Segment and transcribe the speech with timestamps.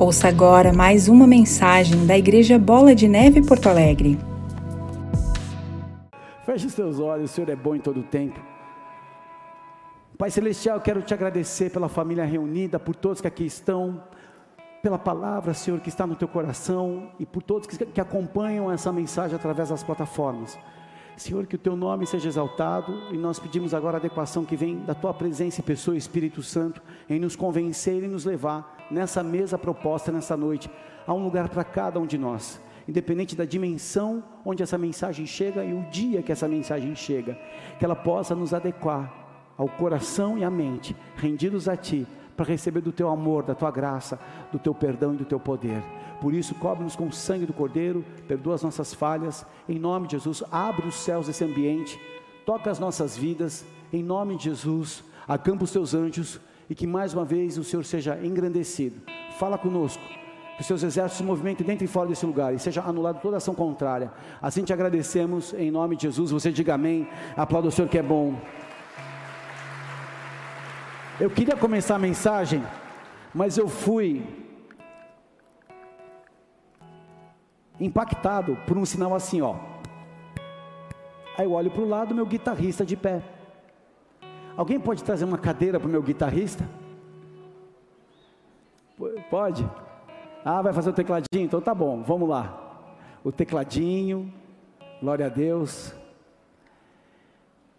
[0.00, 4.18] Ouça agora mais uma mensagem da Igreja Bola de Neve Porto Alegre.
[6.42, 8.40] Feche seus olhos, o Senhor é bom em todo o tempo.
[10.16, 14.02] Pai Celestial, quero te agradecer pela família reunida, por todos que aqui estão,
[14.82, 18.90] pela palavra, Senhor, que está no teu coração e por todos que, que acompanham essa
[18.90, 20.58] mensagem através das plataformas.
[21.14, 24.78] Senhor, que o teu nome seja exaltado e nós pedimos agora a adequação que vem
[24.78, 29.56] da tua presença e pessoa, Espírito Santo, em nos convencer e nos levar nessa mesa
[29.56, 30.70] proposta nessa noite.
[31.06, 35.64] A um lugar para cada um de nós, independente da dimensão onde essa mensagem chega
[35.64, 37.38] e o dia que essa mensagem chega,
[37.78, 39.12] que ela possa nos adequar
[39.56, 42.06] ao coração e à mente, rendidos a ti,
[42.36, 44.18] para receber do teu amor, da tua graça,
[44.50, 45.82] do teu perdão e do teu poder.
[46.20, 50.12] Por isso, cobre-nos com o sangue do Cordeiro, perdoa as nossas falhas, em nome de
[50.12, 52.00] Jesus, abre os céus desse ambiente,
[52.46, 57.12] toca as nossas vidas, em nome de Jesus, acampa os teus anjos e que mais
[57.12, 59.02] uma vez o Senhor seja engrandecido.
[59.40, 60.00] Fala conosco,
[60.54, 63.38] que os seus exércitos se movimentem dentro e fora desse lugar e seja anulada toda
[63.38, 64.12] ação contrária.
[64.40, 66.30] Assim te agradecemos, em nome de Jesus.
[66.30, 68.40] Você diga amém, aplauda o Senhor que é bom.
[71.18, 72.62] Eu queria começar a mensagem,
[73.34, 74.24] mas eu fui
[77.80, 79.56] impactado por um sinal assim, ó.
[81.36, 83.39] Aí eu olho para o lado, meu guitarrista de pé.
[84.60, 86.68] Alguém pode trazer uma cadeira para o meu guitarrista?
[89.30, 89.66] Pode?
[90.44, 91.46] Ah, vai fazer o tecladinho?
[91.46, 92.84] Então tá bom, vamos lá.
[93.24, 94.30] O tecladinho,
[95.00, 95.94] glória a Deus.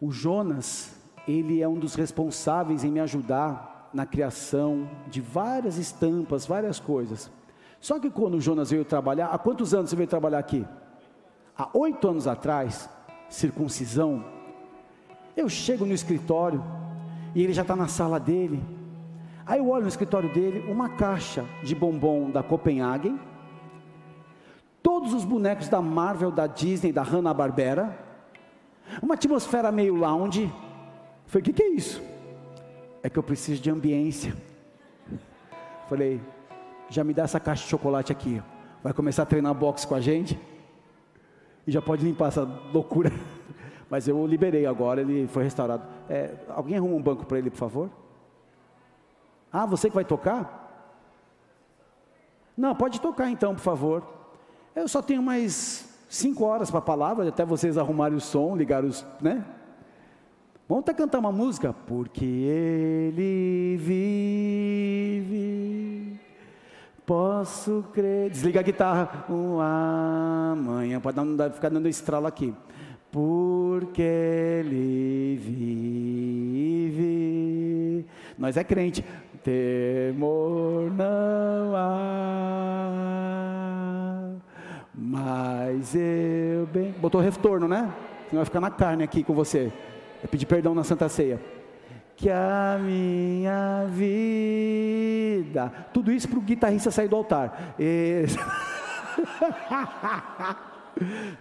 [0.02, 6.48] O Jonas, ele é um dos responsáveis em me ajudar na criação de várias estampas,
[6.48, 7.30] várias coisas.
[7.80, 10.66] Só que quando o Jonas veio trabalhar, há quantos anos você veio trabalhar aqui?
[11.56, 12.90] Há oito anos atrás,
[13.30, 14.41] circuncisão.
[15.36, 16.64] Eu chego no escritório
[17.34, 18.64] e ele já está na sala dele.
[19.46, 23.20] Aí eu olho no escritório dele uma caixa de bombom da Copenhagen,
[24.84, 27.98] todos os bonecos da Marvel, da Disney, da Hanna Barbera,
[29.02, 30.52] uma atmosfera meio lounge.
[31.25, 32.02] Falei, o que, que é isso?
[33.03, 34.36] É que eu preciso de ambiência.
[35.88, 36.22] Falei,
[36.90, 38.42] já me dá essa caixa de chocolate aqui.
[38.84, 40.40] Vai começar a treinar boxe com a gente.
[41.66, 42.44] E já pode limpar essa
[42.74, 43.12] loucura.
[43.91, 45.84] Mas eu o liberei agora, ele foi restaurado.
[46.09, 47.90] É, alguém arruma um banco para ele, por favor?
[49.52, 50.59] Ah, você que vai tocar?
[52.56, 54.01] Não, pode tocar então, por favor.
[54.74, 58.85] Eu só tenho mais cinco horas para a palavra, até vocês arrumarem o som, ligar
[58.85, 59.44] os, né?
[60.69, 61.75] Vamos até cantar uma música.
[61.85, 65.51] Porque ele vive
[67.06, 68.30] Posso crer.
[68.30, 69.25] Desliga a guitarra.
[69.30, 71.01] Um amanhã.
[71.01, 72.53] Pode dar, ficar dando estrala aqui.
[73.12, 75.40] Porque ele
[76.96, 78.06] vive.
[78.38, 79.04] Nós é crente.
[79.44, 82.92] Temor não há.
[84.94, 86.94] Mas eu bem.
[87.00, 87.92] Botou retorno, né?
[88.30, 89.72] Senão vai ficar na carne aqui com você.
[90.24, 91.40] Eu pedi perdão na Santa Ceia
[92.22, 95.72] que a minha vida.
[95.92, 97.74] Tudo isso para o guitarrista sair do altar.
[97.80, 98.38] Esse...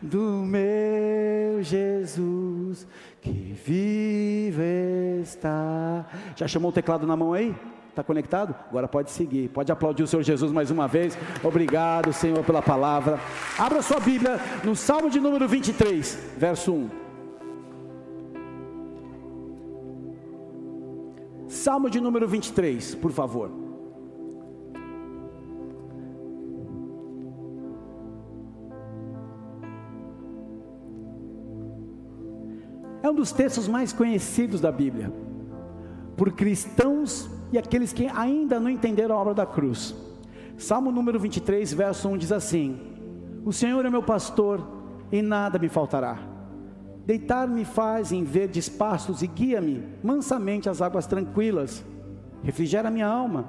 [0.00, 2.86] do meu Jesus
[3.20, 6.06] que vive está.
[6.36, 7.54] Já chamou o teclado na mão aí?
[7.88, 8.54] Está conectado?
[8.68, 9.48] Agora pode seguir.
[9.48, 11.18] Pode aplaudir o Senhor Jesus mais uma vez.
[11.42, 13.18] Obrigado, Senhor, pela palavra.
[13.58, 16.90] Abra sua Bíblia no Salmo de número 23, verso 1.
[21.48, 23.69] Salmo de número 23, por favor.
[33.10, 35.12] Um dos textos mais conhecidos da Bíblia,
[36.16, 39.96] por cristãos e aqueles que ainda não entenderam a obra da cruz.
[40.56, 42.78] Salmo número 23, verso 1 diz assim:
[43.44, 44.64] O Senhor é meu pastor
[45.10, 46.20] e nada me faltará.
[47.04, 51.84] Deitar-me faz em verdes pastos e guia-me mansamente às águas tranquilas.
[52.44, 53.44] Refrigera minha alma.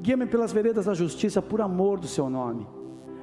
[0.00, 2.66] Guia-me pelas veredas da justiça por amor do seu nome.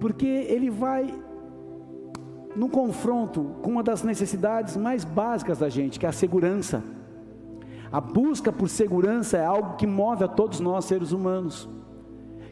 [0.00, 1.14] porque ele vai
[2.56, 6.82] num confronto com uma das necessidades mais básicas da gente, que é a segurança.
[7.92, 11.68] A busca por segurança é algo que move a todos nós, seres humanos.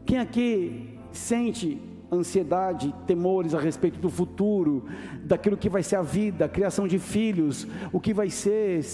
[0.05, 1.81] Quem aqui sente
[2.11, 4.85] ansiedade, temores a respeito do futuro,
[5.25, 8.85] daquilo que vai ser a vida, a criação de filhos, o que vai ser.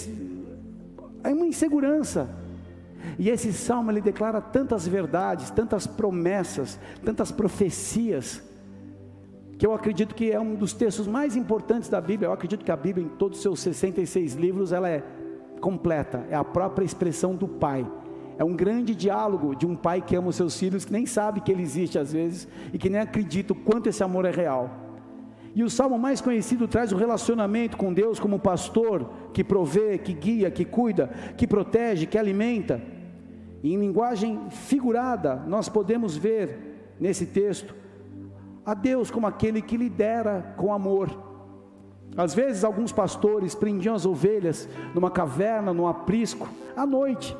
[1.22, 2.43] É uma insegurança.
[3.18, 8.42] E esse salmo ele declara tantas verdades, tantas promessas, tantas profecias,
[9.58, 12.28] que eu acredito que é um dos textos mais importantes da Bíblia.
[12.28, 15.02] Eu acredito que a Bíblia, em todos os seus 66 livros, ela é
[15.60, 17.86] completa, é a própria expressão do Pai.
[18.36, 21.40] É um grande diálogo de um pai que ama os seus filhos, que nem sabe
[21.40, 24.70] que ele existe às vezes e que nem acredita o quanto esse amor é real.
[25.54, 30.12] E o salmo mais conhecido traz o relacionamento com Deus como pastor que provê, que
[30.12, 32.82] guia, que cuida, que protege, que alimenta.
[33.64, 37.74] Em linguagem figurada, nós podemos ver nesse texto
[38.64, 41.08] a Deus como aquele que lidera com amor.
[42.16, 47.36] Às vezes, alguns pastores prendiam as ovelhas numa caverna, num aprisco, à noite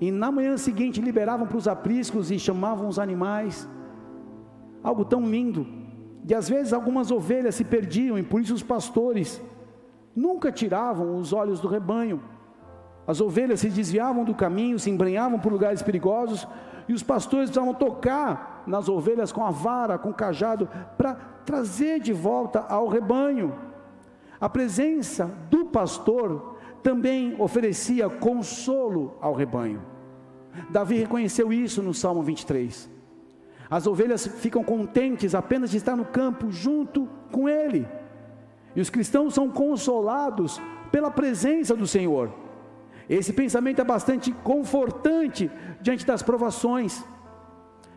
[0.00, 3.68] e na manhã seguinte liberavam para os apriscos e chamavam os animais.
[4.82, 5.66] Algo tão lindo.
[6.28, 9.40] E às vezes algumas ovelhas se perdiam, e por isso os pastores
[10.14, 12.20] nunca tiravam os olhos do rebanho.
[13.06, 16.46] As ovelhas se desviavam do caminho, se embrenhavam por lugares perigosos,
[16.88, 20.68] e os pastores precisavam tocar nas ovelhas com a vara, com o cajado,
[20.98, 21.14] para
[21.44, 23.54] trazer de volta ao rebanho.
[24.40, 29.82] A presença do pastor também oferecia consolo ao rebanho.
[30.70, 32.90] Davi reconheceu isso no Salmo 23.
[33.68, 37.86] As ovelhas ficam contentes apenas de estar no campo junto com ele.
[38.74, 40.60] E os cristãos são consolados
[40.92, 42.45] pela presença do Senhor.
[43.08, 45.50] Esse pensamento é bastante confortante
[45.80, 47.04] diante das provações.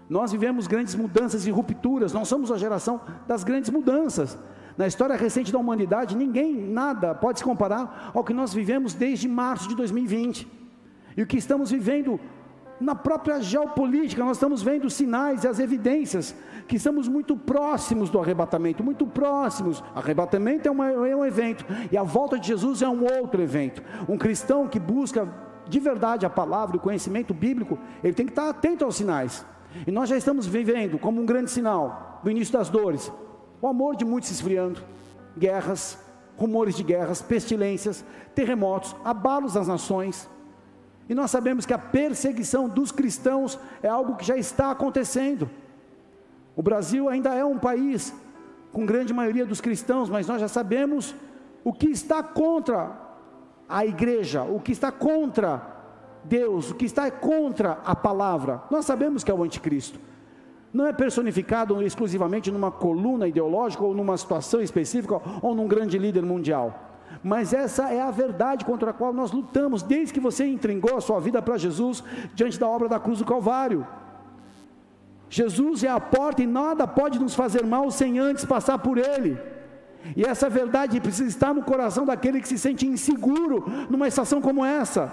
[0.09, 4.37] Nós vivemos grandes mudanças e rupturas, nós somos a geração das grandes mudanças.
[4.77, 9.27] Na história recente da humanidade, ninguém, nada pode se comparar ao que nós vivemos desde
[9.27, 10.47] março de 2020.
[11.17, 12.19] E o que estamos vivendo
[12.79, 16.35] na própria geopolítica, nós estamos vendo os sinais e as evidências
[16.67, 19.83] que estamos muito próximos do arrebatamento, muito próximos.
[19.93, 23.83] Arrebatamento é, uma, é um evento, e a volta de Jesus é um outro evento.
[24.07, 25.27] Um cristão que busca
[25.67, 29.45] de verdade a palavra, o conhecimento bíblico, ele tem que estar atento aos sinais.
[29.85, 33.11] E nós já estamos vivendo como um grande sinal do início das dores,
[33.61, 34.81] o amor de muitos se esfriando,
[35.37, 35.97] guerras,
[36.37, 40.29] rumores de guerras, pestilências, terremotos, abalos das nações.
[41.09, 45.49] E nós sabemos que a perseguição dos cristãos é algo que já está acontecendo.
[46.55, 48.13] O Brasil ainda é um país
[48.71, 51.15] com grande maioria dos cristãos, mas nós já sabemos
[51.63, 52.91] o que está contra
[53.67, 55.61] a igreja, o que está contra
[56.23, 58.61] Deus, o que está contra a palavra.
[58.69, 59.99] Nós sabemos que é o anticristo
[60.71, 66.23] não é personificado exclusivamente numa coluna ideológica ou numa situação específica ou num grande líder
[66.23, 66.88] mundial.
[67.23, 71.01] Mas essa é a verdade contra a qual nós lutamos desde que você entregou a
[71.01, 72.03] sua vida para Jesus
[72.33, 73.85] diante da obra da cruz do Calvário.
[75.29, 79.37] Jesus é a porta e nada pode nos fazer mal sem antes passar por ele.
[80.15, 84.65] E essa verdade precisa estar no coração daquele que se sente inseguro numa estação como
[84.65, 85.11] essa.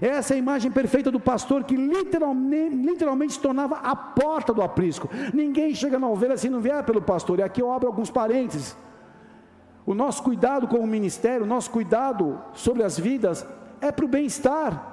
[0.00, 4.62] Essa é a imagem perfeita do pastor que literalmente, literalmente se tornava a porta do
[4.62, 5.08] aprisco.
[5.34, 7.40] Ninguém chega na ovelha se não vier pelo pastor.
[7.40, 8.76] E aqui eu abro alguns parênteses.
[9.84, 13.46] O nosso cuidado com o ministério, o nosso cuidado sobre as vidas
[13.80, 14.90] é para o bem-estar.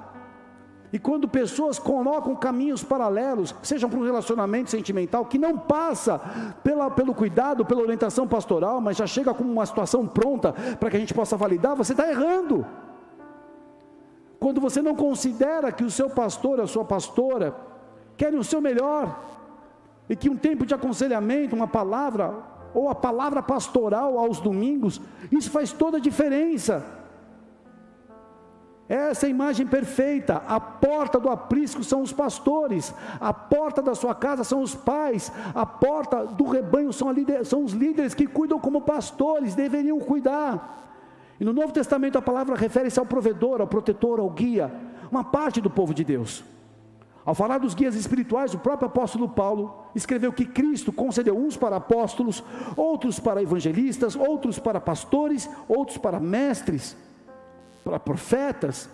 [0.92, 6.20] E quando pessoas colocam caminhos paralelos, sejam para um relacionamento sentimental, que não passa
[6.64, 10.96] pela, pelo cuidado, pela orientação pastoral, mas já chega com uma situação pronta para que
[10.96, 12.66] a gente possa validar, você está errando
[14.40, 17.54] quando você não considera que o seu pastor, a sua pastora,
[18.16, 19.22] querem o seu melhor,
[20.08, 22.34] e que um tempo de aconselhamento, uma palavra,
[22.74, 25.00] ou a palavra pastoral aos domingos,
[25.30, 26.84] isso faz toda a diferença.
[28.88, 30.42] Essa é a imagem perfeita.
[30.48, 35.30] A porta do aprisco são os pastores, a porta da sua casa são os pais,
[35.54, 37.08] a porta do rebanho são,
[37.44, 40.78] são os líderes que cuidam como pastores, deveriam cuidar.
[41.38, 44.74] E no Novo Testamento a palavra refere-se ao provedor, ao protetor, ao guia,
[45.08, 46.42] uma parte do povo de Deus.
[47.24, 51.76] Ao falar dos guias espirituais, o próprio apóstolo Paulo escreveu que Cristo concedeu uns para
[51.76, 52.42] apóstolos,
[52.76, 56.96] outros para evangelistas, outros para pastores, outros para mestres,
[57.84, 58.88] para profetas.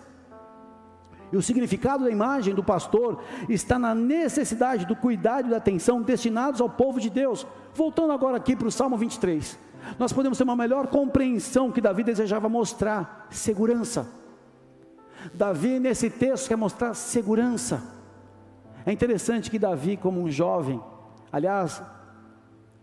[1.31, 6.01] E o significado da imagem do pastor está na necessidade do cuidado e da atenção
[6.01, 7.45] destinados ao povo de Deus.
[7.73, 9.67] Voltando agora aqui para o Salmo 23
[9.97, 14.07] nós podemos ter uma melhor compreensão que Davi desejava mostrar: segurança.
[15.33, 17.96] Davi, nesse texto, quer mostrar segurança.
[18.87, 20.81] É interessante que Davi, como um jovem,
[21.29, 21.83] aliás,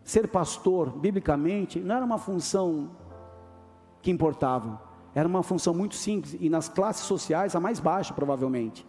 [0.03, 2.91] ser pastor, biblicamente, não era uma função
[4.03, 4.83] que importava,
[5.15, 8.87] era uma função muito simples e nas classes sociais a mais baixa, provavelmente.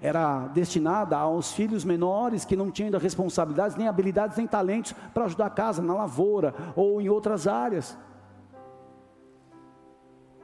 [0.00, 5.24] era destinada aos filhos menores que não tinham ainda responsabilidades, nem habilidades, nem talentos para
[5.24, 7.98] ajudar a casa na lavoura ou em outras áreas.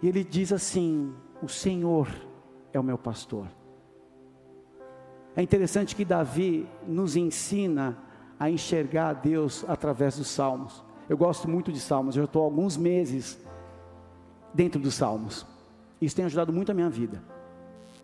[0.03, 2.09] E ele diz assim: O Senhor
[2.73, 3.47] é o meu pastor.
[5.37, 7.99] É interessante que Davi nos ensina
[8.41, 10.83] a enxergar a Deus através dos salmos.
[11.09, 13.39] Eu gosto muito de salmos, eu estou alguns meses
[14.55, 15.47] dentro dos salmos.
[16.01, 17.23] Isso tem ajudado muito a minha vida.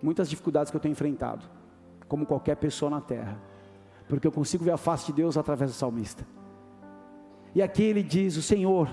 [0.02, 1.44] Muitas dificuldades que eu tenho enfrentado,
[2.06, 3.38] como qualquer pessoa na terra,
[4.08, 6.26] porque eu consigo ver a face de Deus através do salmista.
[7.54, 8.88] E aqui ele diz: O Senhor,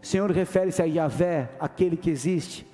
[0.00, 2.66] o Senhor refere-se a Yahvé, aquele que existe,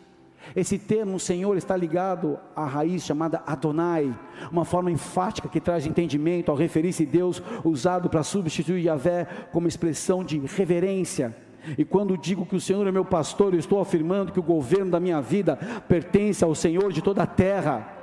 [0.55, 4.13] esse termo Senhor está ligado à raiz chamada Adonai,
[4.51, 9.69] uma forma enfática que traz entendimento ao referir-se a Deus, usado para substituir Yahvé como
[9.69, 11.37] expressão de reverência.
[11.77, 14.91] E quando digo que o Senhor é meu pastor, eu estou afirmando que o governo
[14.91, 15.57] da minha vida
[15.87, 17.97] pertence ao Senhor de toda a terra.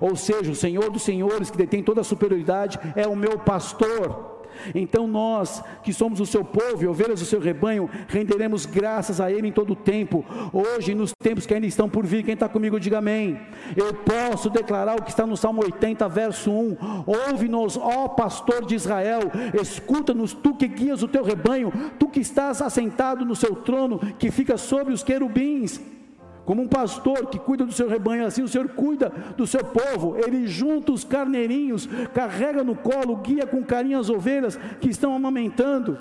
[0.00, 4.39] Ou seja, o Senhor dos senhores, que detém toda a superioridade, é o meu pastor.
[4.74, 9.30] Então nós, que somos o seu povo e ovelhas do seu rebanho, renderemos graças a
[9.30, 12.24] Ele em todo o tempo, hoje nos tempos que ainda estão por vir.
[12.24, 13.38] Quem está comigo, diga amém.
[13.76, 16.76] Eu posso declarar o que está no Salmo 80, verso 1:
[17.06, 19.22] Ouve-nos, ó pastor de Israel,
[19.60, 24.30] escuta-nos, tu que guias o teu rebanho, tu que estás assentado no seu trono, que
[24.30, 25.80] fica sobre os querubins.
[26.44, 30.16] Como um pastor que cuida do seu rebanho, assim o Senhor cuida do seu povo.
[30.16, 35.98] Ele junta os carneirinhos, carrega no colo, guia com carinho as ovelhas que estão amamentando.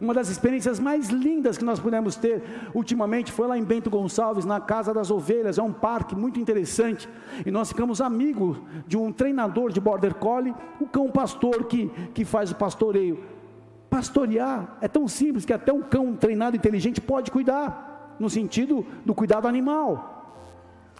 [0.00, 2.42] Uma das experiências mais lindas que nós pudemos ter
[2.74, 5.58] ultimamente foi lá em Bento Gonçalves, na Casa das Ovelhas.
[5.58, 7.08] É um parque muito interessante.
[7.46, 12.24] E nós ficamos amigos de um treinador de border collie, o cão pastor que, que
[12.24, 13.22] faz o pastoreio.
[13.88, 17.91] Pastorear é tão simples que até um cão treinado inteligente pode cuidar
[18.22, 20.12] no sentido do cuidado animal.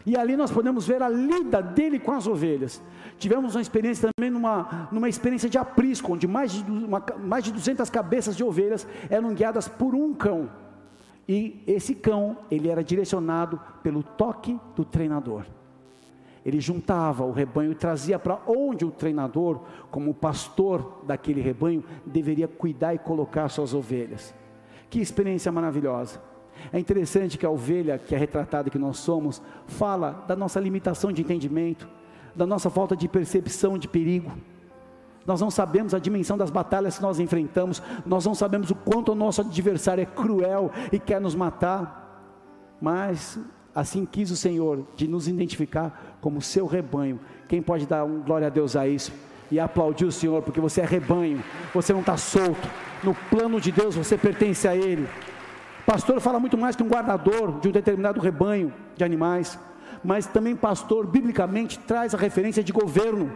[0.04, 2.82] E ali nós podemos ver a lida dele com as ovelhas.
[3.18, 7.52] Tivemos uma experiência também numa, numa experiência de aprisco, onde mais de, uma, mais de
[7.52, 10.50] 200 cabeças de ovelhas eram guiadas por um cão.
[11.28, 15.44] E esse cão, ele era direcionado pelo toque do treinador.
[16.44, 19.60] Ele juntava o rebanho e trazia para onde o treinador,
[19.92, 24.34] como pastor daquele rebanho, deveria cuidar e colocar suas ovelhas.
[24.90, 26.31] Que experiência maravilhosa.
[26.72, 31.12] É interessante que a ovelha, que é retratada que nós somos, fala da nossa limitação
[31.12, 31.88] de entendimento,
[32.34, 34.32] da nossa falta de percepção de perigo.
[35.26, 39.12] Nós não sabemos a dimensão das batalhas que nós enfrentamos, nós não sabemos o quanto
[39.12, 42.00] o nosso adversário é cruel e quer nos matar,
[42.80, 43.38] mas
[43.74, 47.20] assim quis o Senhor de nos identificar como seu rebanho.
[47.48, 49.12] Quem pode dar um glória a Deus a isso?
[49.50, 51.42] E aplaudir o Senhor, porque você é rebanho,
[51.72, 52.68] você não está solto,
[53.04, 55.06] no plano de Deus você pertence a Ele.
[55.92, 59.58] Pastor fala muito mais que um guardador de um determinado rebanho de animais,
[60.02, 63.30] mas também pastor, biblicamente, traz a referência de governo.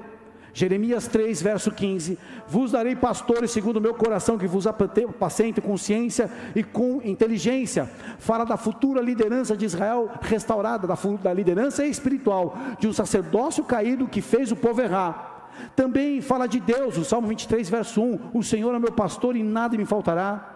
[0.55, 5.77] Jeremias 3, verso 15: Vos darei pastores segundo o meu coração, que vos apacente com
[5.77, 7.91] ciência e com inteligência.
[8.19, 14.09] Fala da futura liderança de Israel restaurada, da, da liderança espiritual, de um sacerdócio caído
[14.09, 15.51] que fez o povo errar.
[15.77, 19.43] Também fala de Deus, o Salmo 23, verso 1: O Senhor é meu pastor e
[19.43, 20.56] nada me faltará.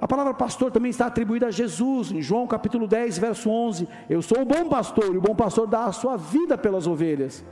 [0.00, 3.88] A palavra pastor também está atribuída a Jesus, em João capítulo 10, verso 11.
[4.08, 7.44] Eu sou o bom pastor, e o bom pastor dá a sua vida pelas ovelhas.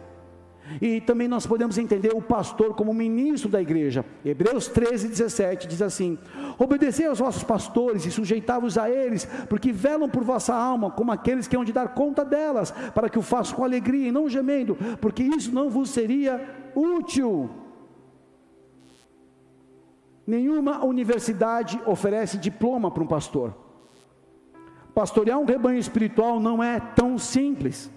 [0.80, 4.04] E também nós podemos entender o pastor como ministro da igreja.
[4.24, 6.18] Hebreus 13, 17 diz assim:
[6.58, 11.46] Obedecei aos vossos pastores e sujeitai-vos a eles, porque velam por vossa alma, como aqueles
[11.46, 14.76] que hão de dar conta delas, para que o façam com alegria e não gemendo,
[15.00, 16.40] porque isso não vos seria
[16.74, 17.65] útil.
[20.26, 23.54] Nenhuma universidade oferece diploma para um pastor.
[24.94, 27.90] Pastorear um rebanho espiritual não é tão simples.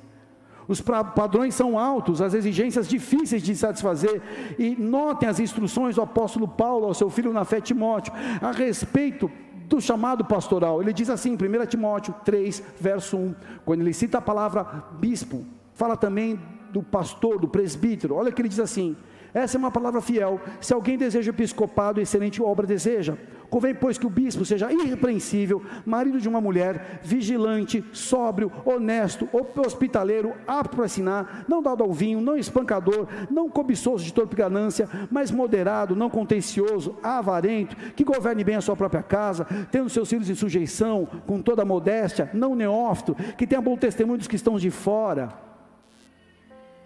[0.67, 4.21] Os padrões são altos, as exigências difíceis de satisfazer.
[4.59, 9.31] E notem as instruções do apóstolo Paulo ao seu filho na fé Timóteo a respeito
[9.67, 10.81] do chamado pastoral.
[10.81, 15.43] Ele diz assim, 1 Timóteo 3, verso 1, quando ele cita a palavra bispo,
[15.74, 16.39] fala também
[16.71, 18.15] do pastor, do presbítero.
[18.15, 18.95] Olha que ele diz assim:
[19.33, 20.39] essa é uma palavra fiel.
[20.59, 23.15] Se alguém deseja episcopado, excelente obra deseja.
[23.50, 30.33] Convém, pois, que o bispo seja irrepreensível, marido de uma mulher, vigilante, sóbrio, honesto, hospitaleiro,
[30.48, 35.31] apto para ensinar, não dado ao vinho, não espancador, não cobiçoso de torpe ganância, mas
[35.31, 40.36] moderado, não contencioso, avarento, que governe bem a sua própria casa, tendo seus filhos em
[40.36, 44.69] sujeição, com toda a modéstia, não neófito, que tenha bom testemunho dos que estão de
[44.69, 45.49] fora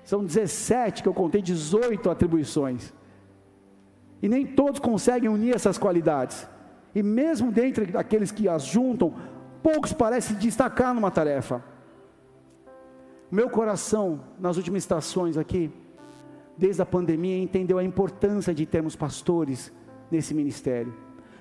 [0.03, 2.93] são 17 que eu contei, 18 atribuições.
[4.21, 6.47] E nem todos conseguem unir essas qualidades.
[6.93, 9.13] E mesmo dentre aqueles que as juntam,
[9.61, 11.63] poucos parecem destacar numa tarefa.
[13.31, 15.71] meu coração, nas últimas estações aqui,
[16.57, 19.73] desde a pandemia, entendeu a importância de termos pastores
[20.11, 20.93] nesse ministério.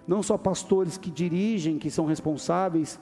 [0.07, 2.99] Não só pastores que dirigem, que são responsáveis,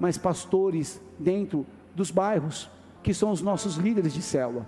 [0.00, 1.64] mas pastores dentro
[1.94, 2.68] dos bairros,
[3.02, 4.66] que são os nossos líderes de célula.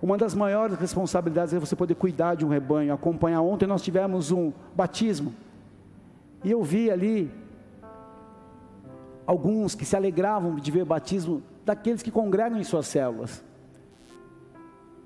[0.00, 3.42] Uma das maiores responsabilidades é você poder cuidar de um rebanho, acompanhar.
[3.42, 5.34] Ontem nós tivemos um batismo,
[6.44, 7.30] e eu vi ali
[9.26, 13.44] alguns que se alegravam de ver batismo daqueles que congregam em suas células.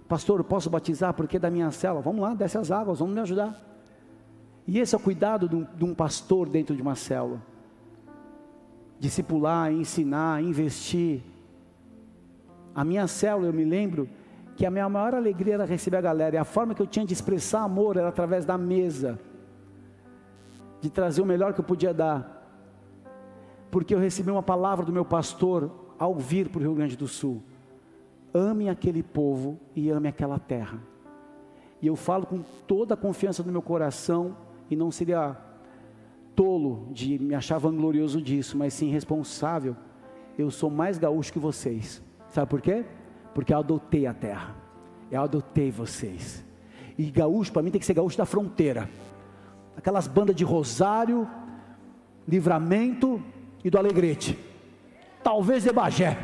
[0.06, 2.02] Pastor, eu posso batizar porque é da minha célula?
[2.02, 3.58] Vamos lá, desce as águas, vamos me ajudar.
[4.66, 7.40] E esse é o cuidado de um, de um pastor dentro de uma célula.
[9.00, 11.22] Discipular, ensinar, investir.
[12.74, 14.08] A minha célula, eu me lembro
[14.56, 17.06] que a minha maior alegria era receber a galera, e a forma que eu tinha
[17.06, 19.18] de expressar amor era através da mesa,
[20.80, 22.40] de trazer o melhor que eu podia dar,
[23.70, 27.08] porque eu recebi uma palavra do meu pastor ao vir para o Rio Grande do
[27.08, 27.42] Sul:
[28.34, 30.78] ame aquele povo e ame aquela terra.
[31.80, 34.36] E eu falo com toda a confiança no meu coração,
[34.70, 35.36] e não seria
[36.34, 39.76] tolo de me achar vanglorioso disso, mas sim responsável.
[40.38, 42.02] Eu sou mais gaúcho que vocês.
[42.28, 42.84] Sabe por quê?
[43.34, 44.54] Porque eu adotei a terra.
[45.10, 46.44] Eu adotei vocês.
[46.96, 48.88] E gaúcho, para mim, tem que ser gaúcho da fronteira.
[49.76, 51.28] Aquelas bandas de Rosário,
[52.26, 53.22] Livramento
[53.64, 54.38] e do Alegrete.
[55.22, 56.18] Talvez de Bagé.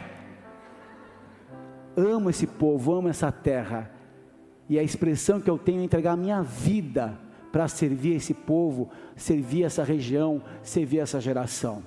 [1.97, 3.91] Amo esse povo, amo essa terra.
[4.69, 7.19] E a expressão que eu tenho é entregar a minha vida
[7.50, 11.83] para servir esse povo, servir essa região, servir essa geração.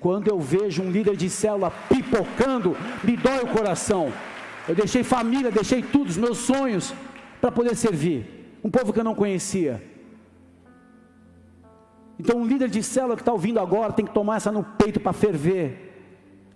[0.00, 4.12] Quando eu vejo um líder de célula pipocando, me dói o coração.
[4.68, 6.92] Eu deixei família, deixei tudo, os meus sonhos,
[7.40, 8.58] para poder servir.
[8.64, 9.82] Um povo que eu não conhecia.
[12.18, 14.98] Então, um líder de célula que está ouvindo agora tem que tomar essa no peito
[14.98, 15.82] para ferver.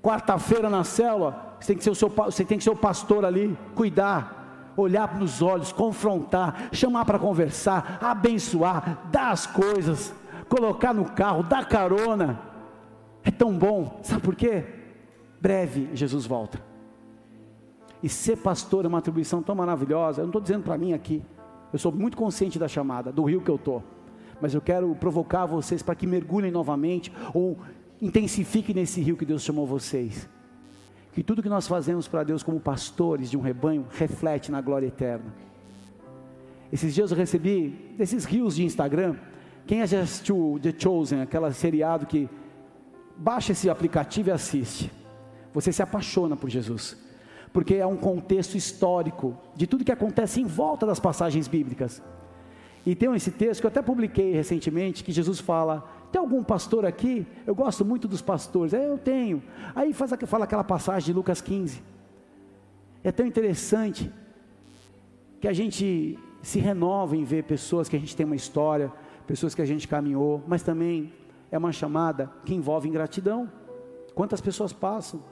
[0.02, 3.24] Quarta-feira na célula, você tem, que ser o seu, você tem que ser o pastor
[3.24, 10.14] ali, cuidar, olhar nos olhos, confrontar, chamar para conversar, abençoar, dar as coisas,
[10.48, 12.40] colocar no carro, dar carona.
[13.22, 14.64] É tão bom, sabe por quê?
[15.38, 16.69] Breve Jesus volta.
[18.02, 20.20] E ser pastor é uma atribuição tão maravilhosa.
[20.20, 21.22] Eu não estou dizendo para mim aqui.
[21.72, 23.82] Eu sou muito consciente da chamada, do rio que eu estou.
[24.40, 27.58] Mas eu quero provocar vocês para que mergulhem novamente ou
[28.00, 30.28] intensifiquem nesse rio que Deus chamou vocês.
[31.12, 34.86] Que tudo que nós fazemos para Deus como pastores de um rebanho reflete na glória
[34.86, 35.34] eterna.
[36.72, 39.16] Esses dias eu recebi desses rios de Instagram.
[39.66, 42.28] Quem já assistiu The Chosen, aquela seriado que
[43.16, 44.90] baixa esse aplicativo e assiste.
[45.52, 47.09] Você se apaixona por Jesus
[47.52, 52.02] porque é um contexto histórico de tudo que acontece em volta das passagens bíblicas.
[52.86, 56.86] E tem esse texto que eu até publiquei recentemente, que Jesus fala: tem algum pastor
[56.86, 57.26] aqui?
[57.46, 58.72] Eu gosto muito dos pastores.
[58.72, 59.42] É, eu tenho.
[59.74, 61.82] Aí faz, fala aquela passagem de Lucas 15.
[63.02, 64.10] É tão interessante
[65.40, 68.92] que a gente se renova em ver pessoas que a gente tem uma história,
[69.26, 71.12] pessoas que a gente caminhou, mas também
[71.50, 73.50] é uma chamada que envolve ingratidão.
[74.14, 75.22] Quantas pessoas passam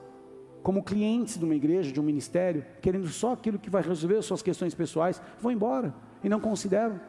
[0.61, 4.41] como clientes de uma igreja, de um ministério, querendo só aquilo que vai resolver suas
[4.41, 5.93] questões pessoais, vão embora
[6.23, 6.99] e não consideram.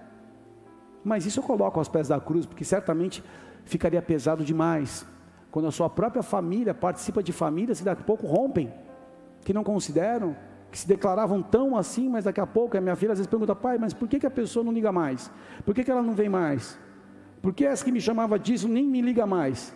[1.05, 3.23] Mas isso eu coloco aos pés da cruz, porque certamente
[3.65, 5.07] ficaria pesado demais.
[5.51, 8.73] Quando a sua própria família participa de famílias que daqui a pouco rompem,
[9.45, 10.37] que não consideram,
[10.71, 13.57] que se declaravam tão assim, mas daqui a pouco a minha filha às vezes pergunta,
[13.57, 15.31] pai, mas por que, que a pessoa não liga mais?
[15.65, 16.79] Por que, que ela não vem mais?
[17.43, 19.75] Por que essa que me chamava disso nem me liga mais?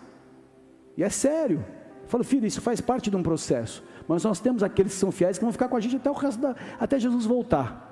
[0.95, 1.65] E é sério.
[2.05, 3.83] Eu falo, filho, isso faz parte de um processo.
[4.07, 6.13] Mas nós temos aqueles que são fiéis que vão ficar com a gente até o
[6.13, 7.91] resto da, até Jesus voltar.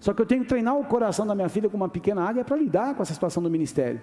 [0.00, 2.44] Só que eu tenho que treinar o coração da minha filha com uma pequena águia
[2.44, 4.00] para lidar com essa situação do ministério.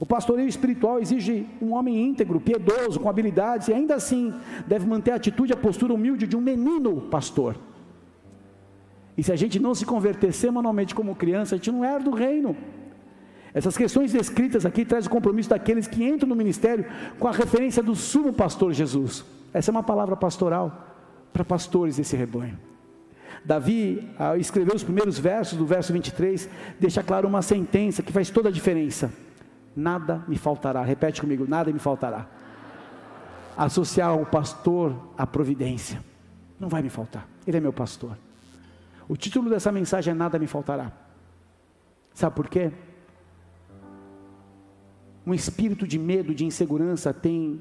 [0.00, 4.32] O pastoreio espiritual exige um homem íntegro, piedoso, com habilidades, e ainda assim
[4.66, 7.56] deve manter a atitude e a postura humilde de um menino pastor.
[9.16, 12.14] E se a gente não se converter semanalmente como criança, a gente não herda o
[12.14, 12.56] reino.
[13.54, 16.84] Essas questões descritas aqui trazem o compromisso daqueles que entram no ministério
[17.18, 19.24] com a referência do sumo pastor Jesus.
[19.52, 20.86] Essa é uma palavra pastoral
[21.32, 22.58] para pastores desse rebanho.
[23.44, 28.30] Davi, ao escrever os primeiros versos do verso 23, deixa claro uma sentença que faz
[28.30, 29.10] toda a diferença:
[29.74, 30.82] Nada me faltará.
[30.82, 32.26] Repete comigo: nada me faltará.
[33.56, 36.02] Associar o pastor à providência.
[36.58, 37.26] Não vai me faltar.
[37.46, 38.16] Ele é meu pastor.
[39.08, 40.92] O título dessa mensagem é Nada me faltará.
[42.12, 42.72] Sabe por quê?
[45.28, 47.60] Um espírito de medo, de insegurança tem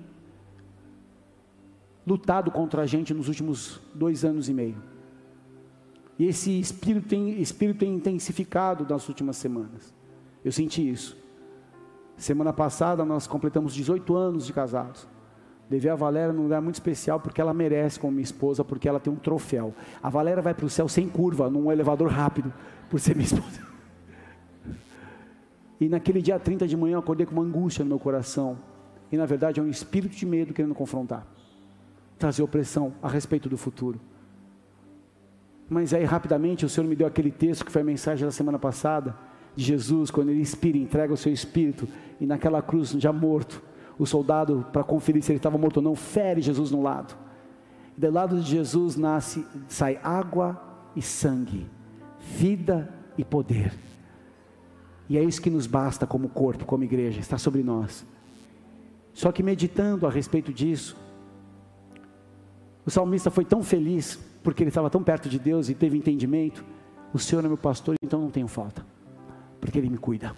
[2.05, 4.81] lutado contra a gente nos últimos dois anos e meio.
[6.17, 9.93] E esse espírito tem, espírito tem intensificado nas últimas semanas.
[10.43, 11.17] Eu senti isso.
[12.15, 15.07] Semana passada nós completamos 18 anos de casados.
[15.69, 18.99] Levei a Valéria num lugar muito especial porque ela merece como minha esposa, porque ela
[18.99, 19.75] tem um troféu.
[20.01, 22.51] A Valéria vai para o céu sem curva, num elevador rápido,
[22.89, 23.67] por ser minha esposa.
[25.79, 28.57] E naquele dia 30 de manhã eu acordei com uma angústia no meu coração.
[29.11, 31.25] E na verdade é um espírito de medo querendo confrontar,
[32.17, 33.99] trazer opressão a respeito do futuro.
[35.69, 38.57] Mas aí rapidamente o Senhor me deu aquele texto que foi a mensagem da semana
[38.57, 39.15] passada,
[39.55, 41.87] de Jesus, quando ele inspira, entrega o seu espírito,
[42.21, 43.61] e naquela cruz já morto,
[43.97, 47.17] o soldado, para conferir se ele estava morto ou não, fere Jesus no lado.
[47.97, 50.61] E do lado de Jesus nasce, sai água
[50.95, 51.65] e sangue,
[52.19, 53.73] vida e poder.
[55.09, 58.05] E é isso que nos basta como corpo, como igreja, está sobre nós.
[59.13, 60.97] Só que meditando a respeito disso,
[62.85, 66.63] o salmista foi tão feliz, porque ele estava tão perto de Deus e teve entendimento.
[67.13, 68.85] O Senhor é meu pastor, então não tenho falta,
[69.59, 70.35] porque Ele me cuida.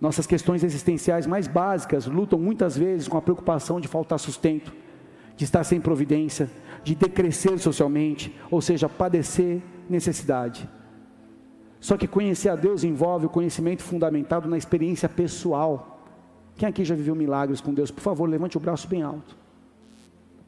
[0.00, 4.72] Nossas questões existenciais mais básicas lutam muitas vezes com a preocupação de faltar sustento,
[5.36, 6.50] de estar sem providência,
[6.82, 10.68] de decrescer socialmente, ou seja, padecer necessidade.
[11.82, 16.00] Só que conhecer a Deus envolve o conhecimento fundamentado na experiência pessoal.
[16.56, 17.90] Quem aqui já viveu milagres com Deus?
[17.90, 19.36] Por favor, levante o braço bem alto.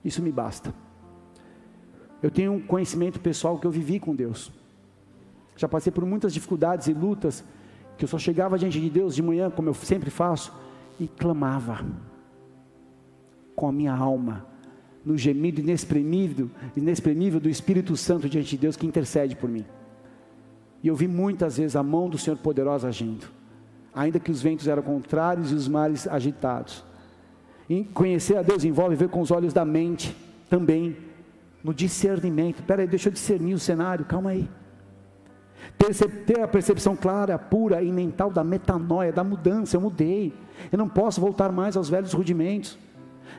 [0.05, 0.73] Isso me basta.
[2.23, 4.53] Eu tenho um conhecimento pessoal que eu vivi com Deus.
[5.57, 7.43] Já passei por muitas dificuldades e lutas
[7.99, 10.53] que eu só chegava diante de Deus de manhã, como eu sempre faço,
[11.01, 11.85] e clamava
[13.57, 14.47] com a minha alma,
[15.05, 19.65] no gemido inexprimível, inexprimível do Espírito Santo diante de Deus que intercede por mim.
[20.85, 23.25] E eu vi muitas vezes a mão do Senhor poderosa agindo,
[23.95, 26.85] ainda que os ventos eram contrários e os mares agitados.
[27.67, 30.15] E conhecer a Deus envolve ver com os olhos da mente
[30.51, 30.95] também,
[31.63, 32.63] no discernimento.
[32.65, 34.47] Peraí, deixa eu discernir o cenário, calma aí.
[36.27, 39.79] Ter a percepção clara, pura e mental da metanoia, da mudança.
[39.79, 40.35] Eu mudei.
[40.71, 42.79] Eu não posso voltar mais aos velhos rudimentos.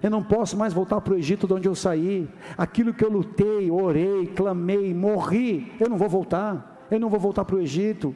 [0.02, 2.28] Eu não posso mais voltar para o Egito de onde eu saí.
[2.58, 6.75] Aquilo que eu lutei, orei, clamei, morri, eu não vou voltar.
[6.90, 8.16] Eu não vou voltar para o Egito.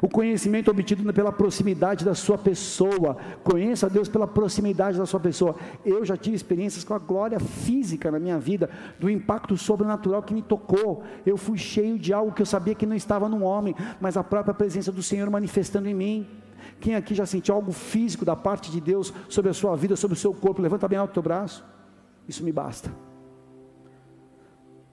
[0.00, 3.16] O conhecimento obtido pela proximidade da sua pessoa.
[3.42, 5.54] Conheça Deus pela proximidade da sua pessoa.
[5.84, 10.32] Eu já tive experiências com a glória física na minha vida, do impacto sobrenatural que
[10.32, 11.02] me tocou.
[11.26, 14.24] Eu fui cheio de algo que eu sabia que não estava no homem, mas a
[14.24, 16.26] própria presença do Senhor manifestando em mim.
[16.80, 20.16] Quem aqui já sentiu algo físico da parte de Deus sobre a sua vida, sobre
[20.16, 20.62] o seu corpo?
[20.62, 21.64] Levanta bem alto o teu braço.
[22.26, 23.11] Isso me basta.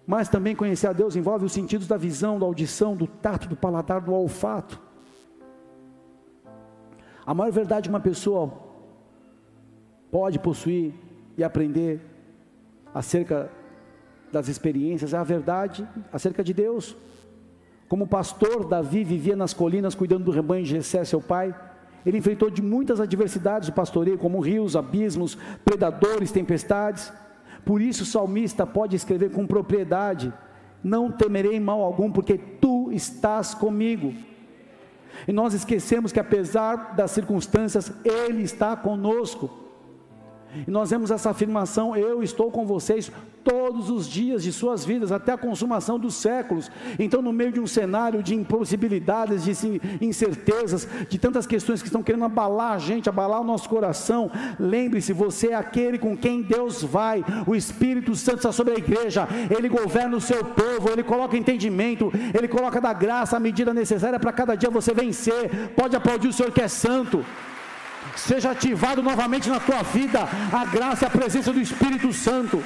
[0.09, 3.55] Mas também conhecer a Deus envolve os sentidos da visão, da audição, do tato, do
[3.55, 4.81] paladar, do olfato.
[7.23, 8.51] A maior verdade que uma pessoa
[10.09, 10.95] pode possuir
[11.37, 12.01] e aprender
[12.91, 13.51] acerca
[14.31, 16.97] das experiências é a verdade acerca de Deus.
[17.87, 21.53] Como pastor, Davi vivia nas colinas cuidando do rebanho de Jessé, seu pai.
[22.03, 27.13] Ele enfrentou de muitas adversidades do pastoreio, como rios, abismos, predadores, tempestades.
[27.69, 30.33] Por isso o salmista pode escrever com propriedade:
[30.83, 34.11] Não temerei mal algum, porque tu estás comigo.
[35.27, 39.68] E nós esquecemos que apesar das circunstâncias, Ele está conosco.
[40.67, 43.11] E nós vemos essa afirmação: Eu estou com vocês
[43.43, 46.69] todos os dias de suas vidas, até a consumação dos séculos.
[46.97, 52.03] Então, no meio de um cenário de impossibilidades, de incertezas, de tantas questões que estão
[52.03, 56.83] querendo abalar a gente, abalar o nosso coração, lembre-se: você é aquele com quem Deus
[56.83, 57.23] vai.
[57.47, 62.11] O Espírito Santo está sobre a igreja, ele governa o seu povo, ele coloca entendimento,
[62.37, 65.69] ele coloca da graça a medida necessária para cada dia você vencer.
[65.75, 67.23] Pode aplaudir o Senhor que é santo
[68.19, 72.63] seja ativado novamente na tua vida a graça e a presença do Espírito Santo.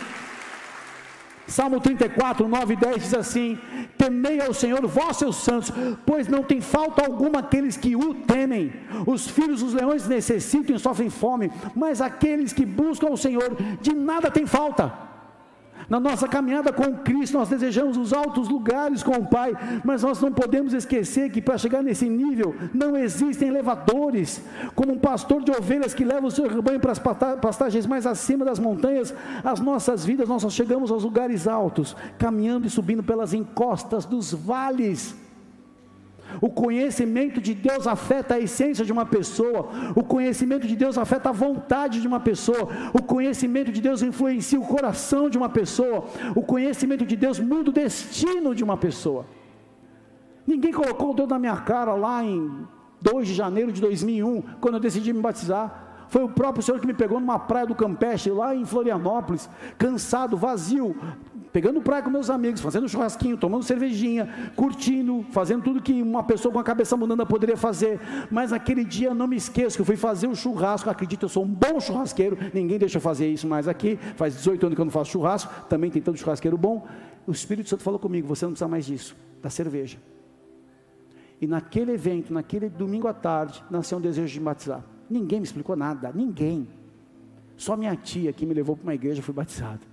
[1.45, 3.59] Salmo 34, 9 e 10 diz assim:
[3.97, 5.71] Temei ao Senhor, vós seus santos,
[6.05, 8.73] pois não tem falta alguma aqueles que o temem.
[9.05, 13.93] Os filhos dos leões necessitam e sofrem fome, mas aqueles que buscam o Senhor, de
[13.93, 15.12] nada tem falta.
[15.93, 19.53] Na nossa caminhada com Cristo, nós desejamos os altos lugares com o Pai,
[19.85, 24.41] mas nós não podemos esquecer que para chegar nesse nível não existem elevadores.
[24.73, 28.43] Como um pastor de ovelhas que leva o seu rebanho para as pastagens mais acima
[28.43, 33.31] das montanhas, as nossas vidas, nós só chegamos aos lugares altos, caminhando e subindo pelas
[33.31, 35.22] encostas dos vales.
[36.41, 39.69] O conhecimento de Deus afeta a essência de uma pessoa.
[39.95, 42.69] O conhecimento de Deus afeta a vontade de uma pessoa.
[42.93, 46.05] O conhecimento de Deus influencia o coração de uma pessoa.
[46.35, 49.25] O conhecimento de Deus muda o destino de uma pessoa.
[50.45, 52.67] Ninguém colocou o dedo na minha cara lá em
[53.01, 55.83] 2 de janeiro de 2001, quando eu decidi me batizar.
[56.07, 60.37] Foi o próprio Senhor que me pegou numa praia do Campestre, lá em Florianópolis, cansado,
[60.37, 60.95] vazio,
[61.53, 66.51] pegando praia com meus amigos, fazendo churrasquinho, tomando cervejinha, curtindo, fazendo tudo que uma pessoa
[66.51, 67.99] com a cabeça mudando poderia fazer.
[68.31, 70.89] Mas naquele dia eu não me esqueço que eu fui fazer um churrasco.
[70.89, 72.35] Acredito, eu sou um bom churrasqueiro.
[72.51, 73.97] Ninguém deixa eu fazer isso mais aqui.
[74.15, 75.67] Faz 18 anos que eu não faço churrasco.
[75.69, 76.87] Também tem tanto churrasqueiro bom.
[77.27, 79.99] O Espírito Santo falou comigo: você não precisa mais disso, da cerveja.
[81.39, 84.83] E naquele evento, naquele domingo à tarde, nasceu um desejo de me batizar.
[85.07, 86.67] Ninguém me explicou nada, ninguém.
[87.55, 89.92] Só minha tia que me levou para uma igreja fui batizado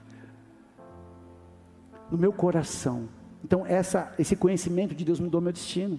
[2.11, 3.09] no meu coração.
[3.45, 5.99] Então, essa, esse conhecimento de Deus mudou meu destino.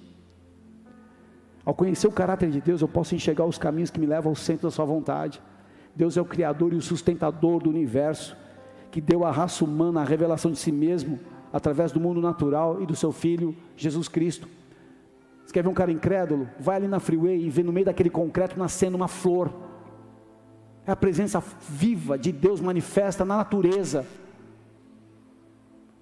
[1.66, 4.36] Ao conhecer o caráter de Deus, eu posso enxergar os caminhos que me levam ao
[4.36, 5.42] centro da Sua vontade.
[5.96, 8.36] Deus é o Criador e o sustentador do universo,
[8.90, 11.20] que deu à raça humana a revelação de si mesmo,
[11.52, 14.48] através do mundo natural e do seu Filho, Jesus Cristo.
[15.46, 16.50] Você quer ver um cara incrédulo?
[16.60, 19.52] Vai ali na freeway e vê no meio daquele concreto nascendo uma flor.
[20.86, 24.06] É a presença viva de Deus manifesta na natureza.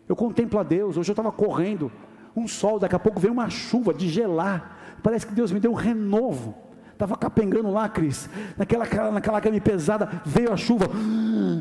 [0.10, 0.98] Eu contemplo a Deus.
[0.98, 1.92] Hoje eu estava correndo,
[2.36, 4.98] um sol, daqui a pouco veio uma chuva de gelar.
[5.04, 6.56] Parece que Deus me deu um renovo.
[6.92, 10.88] Estava capengando lá, Cris, naquela, naquela cama pesada, veio a chuva.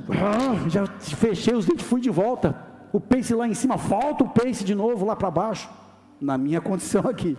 [0.66, 2.66] Já fechei os dentes, fui de volta.
[2.90, 5.68] O pace lá em cima, volta o pace de novo lá para baixo.
[6.18, 7.36] Na minha condição aqui.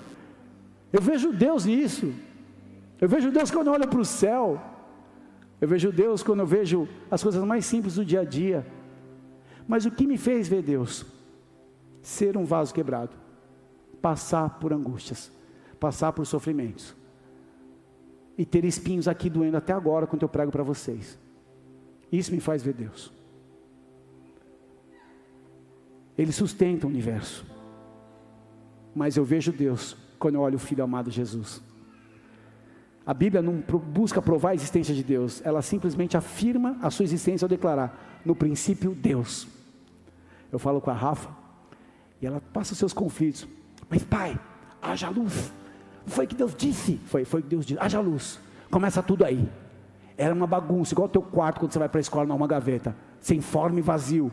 [0.93, 2.13] Eu vejo Deus nisso.
[3.01, 4.61] Eu vejo Deus quando eu olho para o céu.
[5.59, 8.65] Eu vejo Deus quando eu vejo as coisas mais simples do dia a dia.
[9.69, 11.05] Mas o que me fez ver Deus?
[12.01, 13.15] Ser um vaso quebrado,
[14.01, 15.31] passar por angústias,
[15.79, 16.95] passar por sofrimentos,
[18.35, 21.19] e ter espinhos aqui doendo até agora quando eu prego para vocês.
[22.11, 23.13] Isso me faz ver Deus.
[26.17, 27.45] Ele sustenta o universo,
[28.95, 31.61] mas eu vejo Deus quando eu olho o Filho amado Jesus.
[33.05, 37.45] A Bíblia não busca provar a existência de Deus, ela simplesmente afirma a sua existência
[37.45, 39.58] ao declarar: no princípio, Deus.
[40.51, 41.29] Eu falo com a Rafa
[42.21, 43.47] e ela passa os seus conflitos.
[43.89, 44.39] Mas pai,
[44.81, 45.51] haja luz.
[46.05, 46.97] Foi que Deus disse?
[47.05, 47.79] Foi, foi que Deus disse.
[47.79, 48.39] Haja luz.
[48.69, 49.49] Começa tudo aí.
[50.17, 52.47] Era uma bagunça, igual o teu quarto quando você vai para a escola, não uma
[52.47, 54.29] gaveta, sem forma e vazio.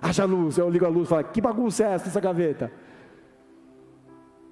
[0.00, 2.72] Haja luz, eu ligo a luz e falo, que bagunça é essa, essa gaveta?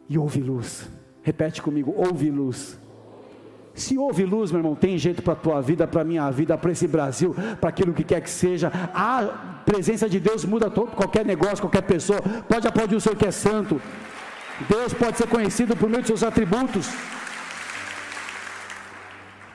[0.07, 0.91] E houve luz.
[1.23, 2.79] Repete comigo, houve luz.
[3.79, 6.59] Se houve luz, meu irmão, tem jeito para a tua vida, para a minha vida,
[6.59, 8.73] para esse Brasil, para aquilo que quer que seja.
[8.93, 12.21] A presença de Deus muda todo, qualquer negócio, qualquer pessoa.
[12.49, 13.81] Pode aplaudir o Senhor que é santo.
[14.69, 16.91] Deus pode ser conhecido por meio de seus atributos.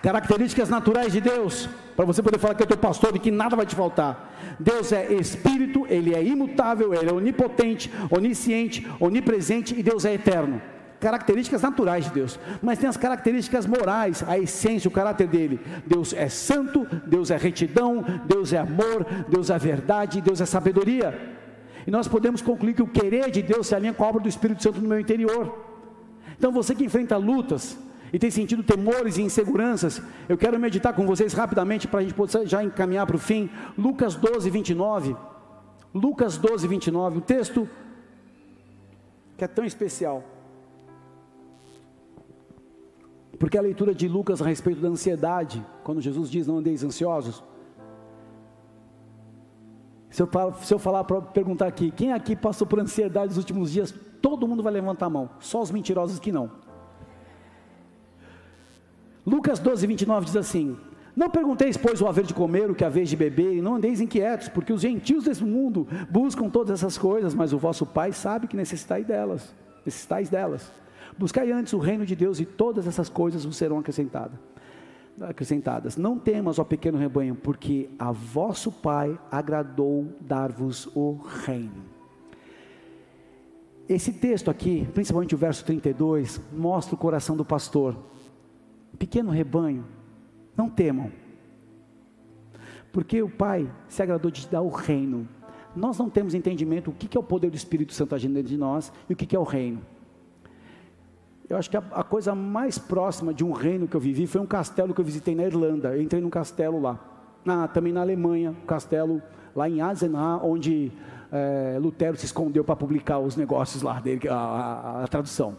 [0.01, 3.57] Características naturais de Deus, para você poder falar que é teu pastor e que nada
[3.57, 4.33] vai te faltar.
[4.57, 10.61] Deus é espírito, ele é imutável, ele é onipotente, onisciente, onipresente e Deus é eterno
[11.03, 15.59] características naturais de Deus, mas tem as características morais, a essência, o caráter dele.
[15.85, 21.35] Deus é santo, Deus é retidão, Deus é amor, Deus é verdade, Deus é sabedoria.
[21.85, 24.29] E nós podemos concluir que o querer de Deus se alinha com a obra do
[24.29, 25.53] Espírito Santo no meu interior.
[26.37, 27.77] Então você que enfrenta lutas
[28.13, 32.13] e tem sentido temores e inseguranças, eu quero meditar com vocês rapidamente para a gente
[32.13, 33.49] poder já encaminhar para o fim.
[33.77, 35.17] Lucas 12, 29.
[35.93, 37.67] Lucas 12, 29, um texto
[39.37, 40.32] que é tão especial.
[43.43, 47.43] Porque a leitura de Lucas a respeito da ansiedade, quando Jesus diz não andeis ansiosos.
[50.09, 50.29] Se eu,
[50.61, 54.47] se eu falar para perguntar aqui, quem aqui passou por ansiedade nos últimos dias, todo
[54.47, 56.51] mundo vai levantar a mão, só os mentirosos que não.
[59.25, 60.77] Lucas 12, 29 diz assim:
[61.13, 63.99] Não pergunteis, pois, o haver de comer, o que haver de beber, e não andeis
[63.99, 68.47] inquietos, porque os gentios desse mundo buscam todas essas coisas, mas o vosso Pai sabe
[68.47, 69.53] que necessitais delas,
[69.85, 70.71] necessitais delas.
[71.17, 74.37] Buscai antes o reino de Deus e todas essas coisas vos serão acrescentadas.
[75.21, 75.95] Acrescentadas.
[75.97, 81.83] Não temas, ó pequeno rebanho, porque a vosso Pai agradou dar-vos o reino.
[83.87, 87.97] Esse texto aqui, principalmente o verso 32, mostra o coração do pastor.
[88.97, 89.85] Pequeno rebanho,
[90.55, 91.11] não temam,
[92.91, 95.27] porque o Pai se agradou de te dar o reino.
[95.75, 98.57] Nós não temos entendimento o que é o poder do Espírito Santo agindo dentro de
[98.57, 99.81] nós e o que é o reino.
[101.49, 104.39] Eu acho que a, a, coisa mais próxima de um reino que eu vivi foi
[104.39, 105.95] um castelo que eu visitei na Irlanda.
[105.95, 106.99] Eu entrei num castelo lá.
[107.43, 109.21] Na, também na Alemanha, um castelo
[109.55, 110.91] lá em Azenau, onde
[111.31, 115.57] é, Lutero se escondeu para publicar os negócios lá dele, a, a, a tradução.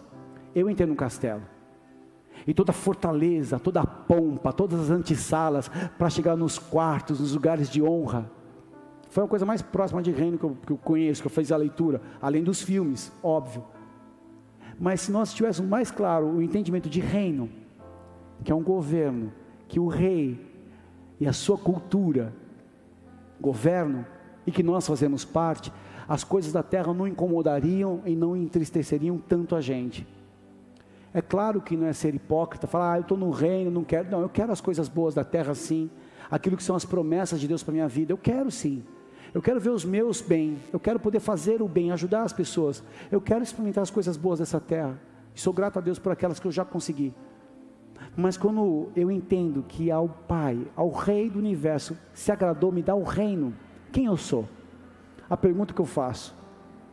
[0.54, 1.42] Eu entrei num castelo.
[2.46, 7.32] E toda a fortaleza, toda a pompa, todas as antessalas, para chegar nos quartos, nos
[7.32, 8.30] lugares de honra.
[9.10, 11.52] Foi a coisa mais próxima de reino que eu, que eu conheço, que eu fiz
[11.52, 13.64] a leitura, além dos filmes, óbvio.
[14.78, 17.48] Mas se nós tivéssemos mais claro o entendimento de reino,
[18.42, 19.32] que é um governo,
[19.68, 20.38] que o rei
[21.18, 22.32] e a sua cultura
[23.40, 24.04] governam,
[24.46, 25.72] e que nós fazemos parte,
[26.06, 30.06] as coisas da terra não incomodariam e não entristeceriam tanto a gente.
[31.12, 34.10] É claro que não é ser hipócrita, falar, ah, eu estou no reino, não quero.
[34.10, 35.88] Não, eu quero as coisas boas da terra sim.
[36.30, 38.82] Aquilo que são as promessas de Deus para minha vida, eu quero sim.
[39.34, 42.84] Eu quero ver os meus bem, eu quero poder fazer o bem, ajudar as pessoas.
[43.10, 44.96] Eu quero experimentar as coisas boas dessa terra.
[45.34, 47.12] E sou grato a Deus por aquelas que eu já consegui.
[48.16, 52.94] Mas quando eu entendo que ao Pai, ao Rei do universo, se agradou me dar
[52.94, 53.52] o reino,
[53.90, 54.48] quem eu sou?
[55.28, 56.32] A pergunta que eu faço: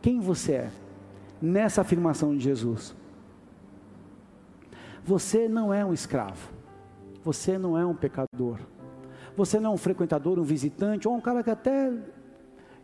[0.00, 0.70] quem você é?
[1.40, 2.94] Nessa afirmação de Jesus.
[5.04, 6.50] Você não é um escravo.
[7.24, 8.58] Você não é um pecador.
[9.36, 11.92] Você não é um frequentador, um visitante, ou um cara que até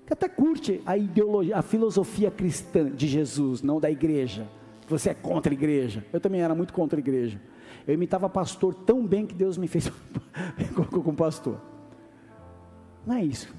[0.08, 4.48] que até curte a ideologia, a filosofia cristã de Jesus, não da igreja.
[4.88, 6.02] Você é contra a igreja.
[6.10, 7.38] Eu também era muito contra a igreja.
[7.86, 9.92] Eu imitava pastor tão bem que Deus me fez
[10.74, 11.60] colocou como pastor.
[13.06, 13.54] Não é isso.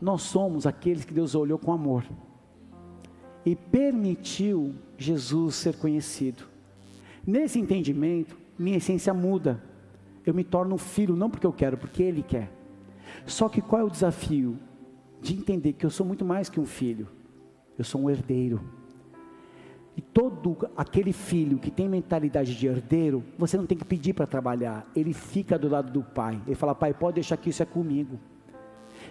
[0.00, 2.04] Nós somos aqueles que Deus olhou com amor
[3.44, 6.44] e permitiu Jesus ser conhecido.
[7.26, 9.60] Nesse entendimento, minha essência muda.
[10.24, 12.48] Eu me torno filho não porque eu quero, porque Ele quer.
[13.26, 14.69] Só que qual é o desafio?
[15.20, 17.08] De entender que eu sou muito mais que um filho.
[17.78, 18.60] Eu sou um herdeiro.
[19.96, 24.26] E todo aquele filho que tem mentalidade de herdeiro, você não tem que pedir para
[24.26, 24.86] trabalhar.
[24.94, 26.40] Ele fica do lado do pai.
[26.46, 28.18] Ele fala: Pai, pode deixar que isso é comigo.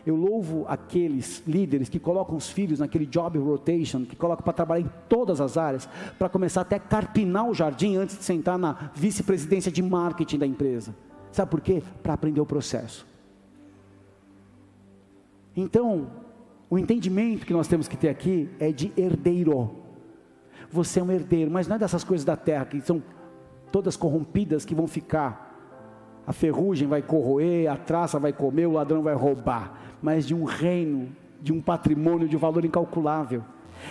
[0.05, 4.85] Eu louvo aqueles líderes que colocam os filhos naquele job rotation, que colocam para trabalhar
[4.85, 9.71] em todas as áreas, para começar até carpinar o jardim antes de sentar na vice-presidência
[9.71, 10.95] de marketing da empresa.
[11.31, 11.83] Sabe por quê?
[12.01, 13.08] Para aprender o processo.
[15.59, 16.07] Então,
[16.69, 19.71] o entendimento que nós temos que ter aqui é de herdeiro.
[20.71, 23.01] Você é um herdeiro, mas não é dessas coisas da terra que são
[23.71, 25.47] todas corrompidas que vão ficar.
[26.25, 30.43] A ferrugem vai corroer, a traça vai comer, o ladrão vai roubar mas de um
[30.43, 31.09] reino,
[31.41, 33.43] de um patrimônio de valor incalculável.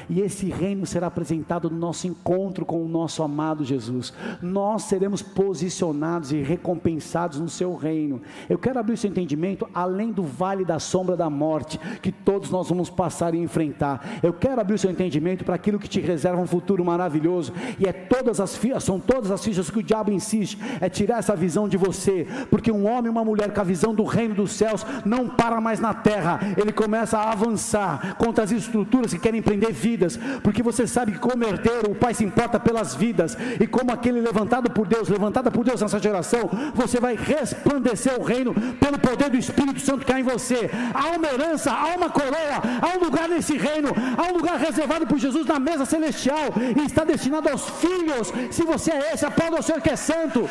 [0.09, 4.13] E esse reino será apresentado no nosso encontro com o nosso amado Jesus.
[4.41, 8.21] Nós seremos posicionados e recompensados no seu reino.
[8.49, 12.51] Eu quero abrir o seu entendimento além do vale da sombra da morte que todos
[12.51, 14.21] nós vamos passar e enfrentar.
[14.23, 17.53] Eu quero abrir o seu entendimento para aquilo que te reserva um futuro maravilhoso.
[17.79, 21.35] E é todas as são todas as fichas que o diabo insiste é tirar essa
[21.35, 24.53] visão de você, porque um homem e uma mulher com a visão do reino dos
[24.53, 26.41] céus não para mais na terra.
[26.57, 31.19] Ele começa a avançar contra as estruturas que querem prender vidas, porque você sabe que
[31.19, 35.51] como herdeiro o Pai se importa pelas vidas, e como aquele levantado por Deus, levantada
[35.51, 40.13] por Deus nessa geração, você vai resplandecer o reino pelo poder do Espírito Santo que
[40.13, 40.71] há em você.
[40.93, 45.07] Há uma herança, há uma coroa, há um lugar nesse reino, há um lugar reservado
[45.07, 48.33] por Jesus na mesa celestial, e está destinado aos filhos.
[48.51, 50.49] Se você é esse, aplauda ao Senhor que é santo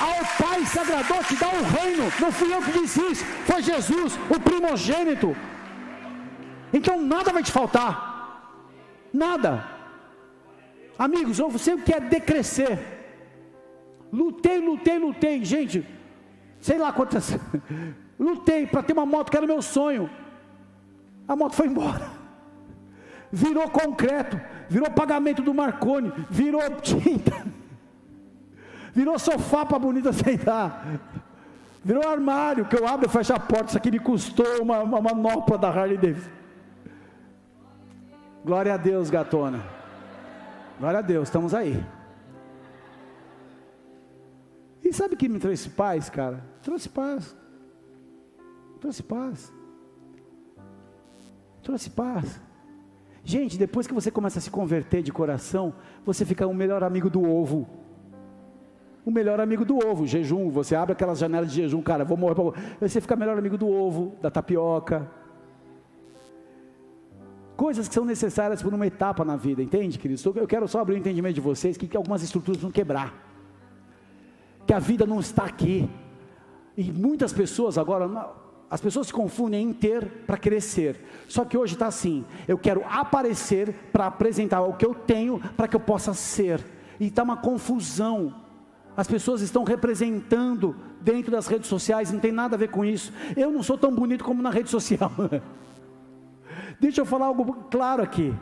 [0.00, 2.04] ao Pai se agradou te dar o reino.
[2.20, 5.36] Não fui eu que disse isso, foi Jesus, o primogênito.
[6.72, 8.08] Então nada vai te faltar.
[9.12, 9.64] Nada.
[10.98, 12.78] Amigos, você quer decrescer.
[14.12, 15.44] Lutei, lutei, lutei.
[15.44, 15.86] Gente,
[16.60, 17.36] sei lá quantas.
[18.18, 20.10] lutei para ter uma moto que era meu sonho.
[21.26, 22.18] A moto foi embora.
[23.30, 27.44] Virou concreto, virou pagamento do Marconi, virou tinta,
[28.94, 30.98] virou sofá para bonita sentar,
[31.84, 33.66] virou armário que eu abro e fecho a porta.
[33.66, 36.37] Isso aqui me custou uma, uma manopla da Harley Davidson.
[38.48, 39.62] Glória a Deus, gatona.
[40.80, 41.84] Glória a Deus, estamos aí.
[44.82, 46.42] E sabe o que me trouxe paz, cara?
[46.62, 47.36] Trouxe paz.
[48.80, 49.52] Trouxe paz.
[51.62, 52.40] Trouxe paz.
[53.22, 57.10] Gente, depois que você começa a se converter de coração, você fica o melhor amigo
[57.10, 57.68] do ovo.
[59.04, 60.48] O melhor amigo do ovo, jejum.
[60.48, 62.34] Você abre aquelas janelas de jejum, cara, vou morrer.
[62.80, 65.06] Você fica melhor amigo do ovo, da tapioca,
[67.58, 70.24] coisas que são necessárias por uma etapa na vida, entende, queridos?
[70.24, 73.12] Eu quero só abrir o entendimento de vocês que algumas estruturas vão quebrar,
[74.64, 75.90] que a vida não está aqui,
[76.76, 78.30] e muitas pessoas agora,
[78.70, 82.84] as pessoas se confundem em ter para crescer, só que hoje está assim: eu quero
[82.88, 86.64] aparecer para apresentar o que eu tenho para que eu possa ser,
[87.00, 88.32] e está uma confusão.
[88.96, 93.12] As pessoas estão representando dentro das redes sociais, não tem nada a ver com isso.
[93.36, 95.10] Eu não sou tão bonito como na rede social.
[96.80, 98.34] Deixa eu falar algo claro aqui.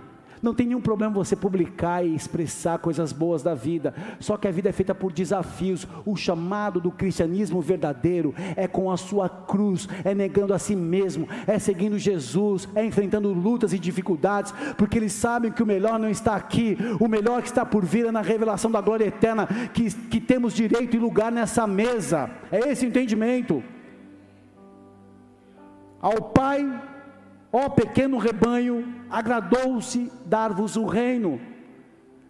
[0.43, 3.95] Não tem nenhum problema você publicar e expressar coisas boas da vida.
[4.21, 5.89] Só que a vida é feita por desafios.
[6.05, 11.29] O chamado do cristianismo verdadeiro é com a sua cruz, é negando a si mesmo,
[11.47, 16.09] é seguindo Jesus, é enfrentando lutas e dificuldades, porque eles sabem que o melhor não
[16.09, 19.93] está aqui, o melhor que está por vir é na revelação da glória eterna, que,
[19.93, 22.31] que temos direito e lugar nessa mesa.
[22.53, 23.63] É esse o entendimento.
[26.01, 26.65] Ao Pai,
[27.57, 31.41] ó pequeno rebanho, agradou-se dar-vos o reino.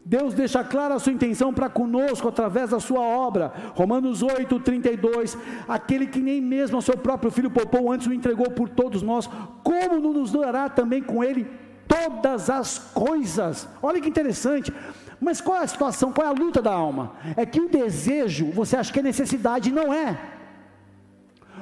[0.05, 3.53] Deus deixa clara a sua intenção para conosco através da sua obra.
[3.75, 5.37] Romanos 8, 32.
[5.67, 9.29] Aquele que nem mesmo o seu próprio filho poupou, antes o entregou por todos nós,
[9.65, 11.45] como não nos dará também com ele
[11.89, 13.69] todas as coisas?
[13.83, 14.73] Olha que interessante.
[15.21, 17.15] Mas qual é a situação, qual é a luta da alma?
[17.37, 20.36] É que o desejo, você acha que é necessidade, não é.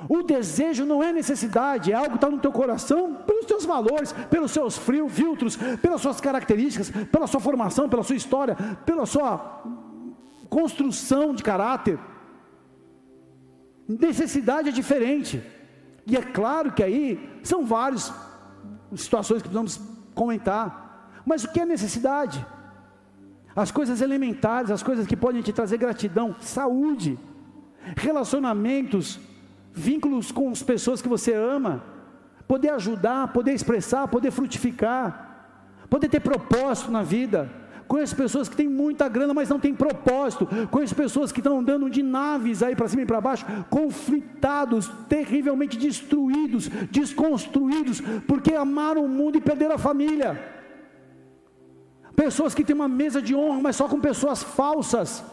[0.08, 4.12] O desejo não é necessidade, é algo que está no teu coração pelos teus valores,
[4.30, 9.62] pelos seus filtros, pelas suas características, pela sua formação, pela sua história, pela sua
[10.48, 11.98] construção de caráter.
[13.88, 15.42] Necessidade é diferente.
[16.06, 18.12] E é claro que aí são várias
[18.94, 19.80] situações que precisamos
[20.14, 21.22] comentar.
[21.24, 22.44] Mas o que é necessidade?
[23.56, 27.18] As coisas elementares, as coisas que podem te trazer gratidão, saúde,
[27.96, 29.18] relacionamentos
[29.74, 31.82] vínculos com as pessoas que você ama,
[32.46, 35.50] poder ajudar, poder expressar, poder frutificar,
[35.90, 37.50] poder ter propósito na vida.
[37.88, 40.48] Conheço pessoas que têm muita grana, mas não têm propósito.
[40.70, 45.76] Conheço pessoas que estão andando de naves aí para cima e para baixo, conflitados, terrivelmente
[45.76, 50.40] destruídos, desconstruídos, porque amaram o mundo e perderam a família.
[52.16, 55.24] Pessoas que têm uma mesa de honra, mas só com pessoas falsas.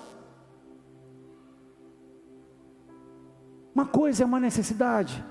[3.74, 5.24] Uma coisa é uma necessidade,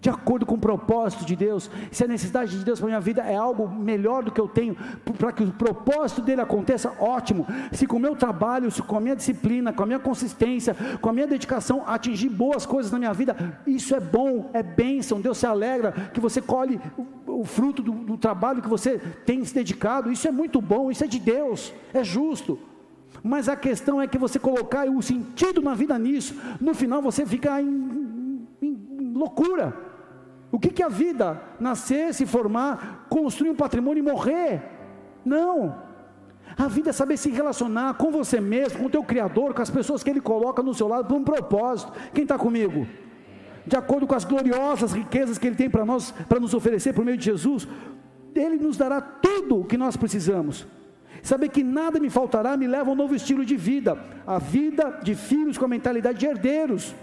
[0.00, 1.70] de acordo com o propósito de Deus.
[1.90, 4.48] Se a necessidade de Deus para a minha vida é algo melhor do que eu
[4.48, 4.76] tenho,
[5.18, 7.46] para que o propósito dele aconteça, ótimo.
[7.72, 11.08] Se com o meu trabalho, se com a minha disciplina, com a minha consistência, com
[11.08, 15.20] a minha dedicação, atingir boas coisas na minha vida, isso é bom, é bênção.
[15.20, 16.80] Deus se alegra que você colhe
[17.26, 20.10] o, fruto do, do trabalho que você tem se dedicado.
[20.10, 22.58] Isso é muito bom, isso é de Deus, é justo.
[23.22, 27.24] Mas a questão é que você colocar o sentido na vida nisso, no final você
[27.24, 29.76] fica em, em, loucura.
[30.50, 31.40] O que, que é a vida?
[31.60, 34.62] Nascer, se formar, construir um patrimônio e morrer?
[35.24, 35.76] Não.
[36.58, 39.70] A vida é saber se relacionar com você mesmo, com o teu Criador, com as
[39.70, 41.92] pessoas que Ele coloca no seu lado por um propósito.
[42.12, 42.86] Quem está comigo?
[43.64, 47.04] De acordo com as gloriosas riquezas que Ele tem para nós, para nos oferecer por
[47.04, 47.68] meio de Jesus,
[48.34, 50.66] Ele nos dará tudo o que nós precisamos.
[51.22, 53.96] Saber que nada me faltará me leva a um novo estilo de vida,
[54.26, 56.94] a vida de filhos com a mentalidade de herdeiros.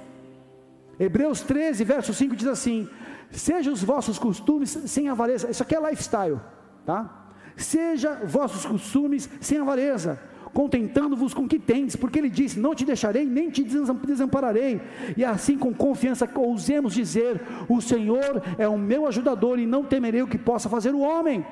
[1.00, 2.88] Hebreus 13, verso 5 diz assim:
[3.32, 5.50] Sejam os vossos costumes sem avareza.
[5.50, 6.38] Isso aqui é lifestyle,
[6.86, 7.28] tá?
[7.56, 10.20] Seja vossos costumes sem avareza,
[10.54, 14.82] contentando-vos com o que tendes, porque ele disse: Não te deixarei, nem te desampararei.
[15.16, 20.22] E assim, com confiança, ousemos dizer: O Senhor é o meu ajudador, e não temerei
[20.22, 21.46] o que possa fazer o homem.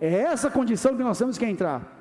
[0.00, 1.96] É essa condição que nós temos que entrar.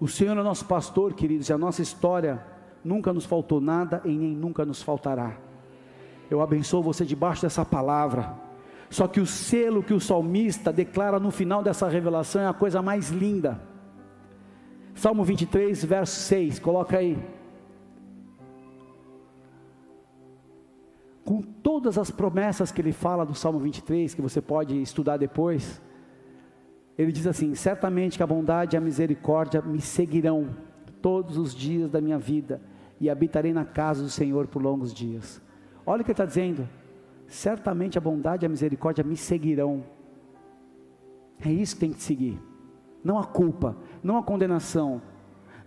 [0.00, 2.42] O Senhor é nosso pastor, queridos, e a nossa história
[2.84, 5.36] nunca nos faltou nada e nem nunca nos faltará.
[6.30, 8.34] Eu abençoo você debaixo dessa palavra.
[8.90, 12.82] Só que o selo que o salmista declara no final dessa revelação é a coisa
[12.82, 13.60] mais linda.
[14.94, 17.18] Salmo 23, verso 6, coloca aí.
[21.24, 25.80] Com todas as promessas que ele fala do Salmo 23, que você pode estudar depois,
[26.98, 30.48] ele diz assim: Certamente que a bondade e a misericórdia me seguirão
[31.00, 32.60] todos os dias da minha vida,
[33.00, 35.40] e habitarei na casa do Senhor por longos dias.
[35.86, 36.68] Olha o que ele está dizendo:
[37.26, 39.84] Certamente a bondade e a misericórdia me seguirão.
[41.44, 42.40] É isso que tem que seguir,
[43.02, 45.02] não a culpa, não a condenação,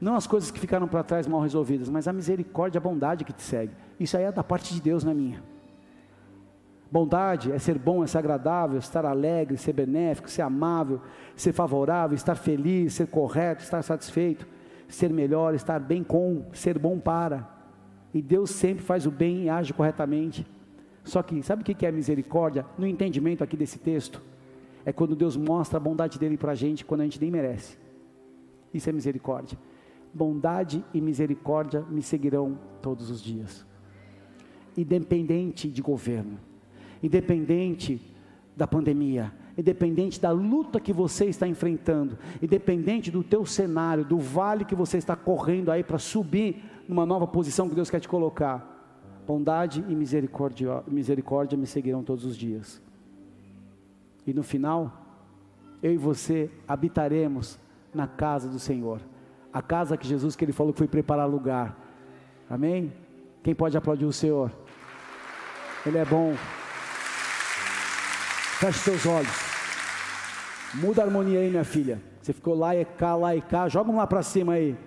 [0.05, 3.33] não as coisas que ficaram para trás mal resolvidas, mas a misericórdia a bondade que
[3.33, 3.73] te segue.
[3.99, 5.43] Isso aí é da parte de Deus, não é minha.
[6.91, 11.01] Bondade é ser bom, é ser agradável, estar alegre, ser benéfico, ser amável,
[11.35, 14.47] ser favorável, estar feliz, ser correto, estar satisfeito,
[14.87, 17.49] ser melhor, estar bem com, ser bom para.
[18.13, 20.45] E Deus sempre faz o bem e age corretamente.
[21.03, 22.63] Só que, sabe o que é misericórdia?
[22.77, 24.21] No entendimento aqui desse texto,
[24.85, 27.75] é quando Deus mostra a bondade dele para a gente quando a gente nem merece.
[28.71, 29.57] Isso é misericórdia.
[30.15, 33.65] Bondade e misericórdia me seguirão todos os dias
[34.77, 36.37] independente de governo,
[37.01, 38.01] independente
[38.55, 44.65] da pandemia, independente da luta que você está enfrentando, independente do teu cenário, do vale
[44.65, 48.73] que você está correndo aí para subir numa nova posição que Deus quer te colocar.
[49.25, 52.81] Bondade e misericórdia, misericórdia me seguirão todos os dias.
[54.27, 55.01] E no final,
[55.81, 57.57] eu e você habitaremos
[57.93, 58.99] na casa do Senhor.
[59.55, 61.77] A casa que Jesus que ele falou que foi preparar lugar.
[62.49, 62.91] Amém?
[63.41, 64.51] Quem pode aplaudir o Senhor?
[65.85, 66.33] Ele é bom.
[68.59, 69.31] Feche seus olhos.
[70.73, 72.01] Muda a harmonia aí, minha filha.
[72.21, 73.69] Você ficou lá e cá, lá e cá.
[73.69, 74.77] Joga um lá para cima aí.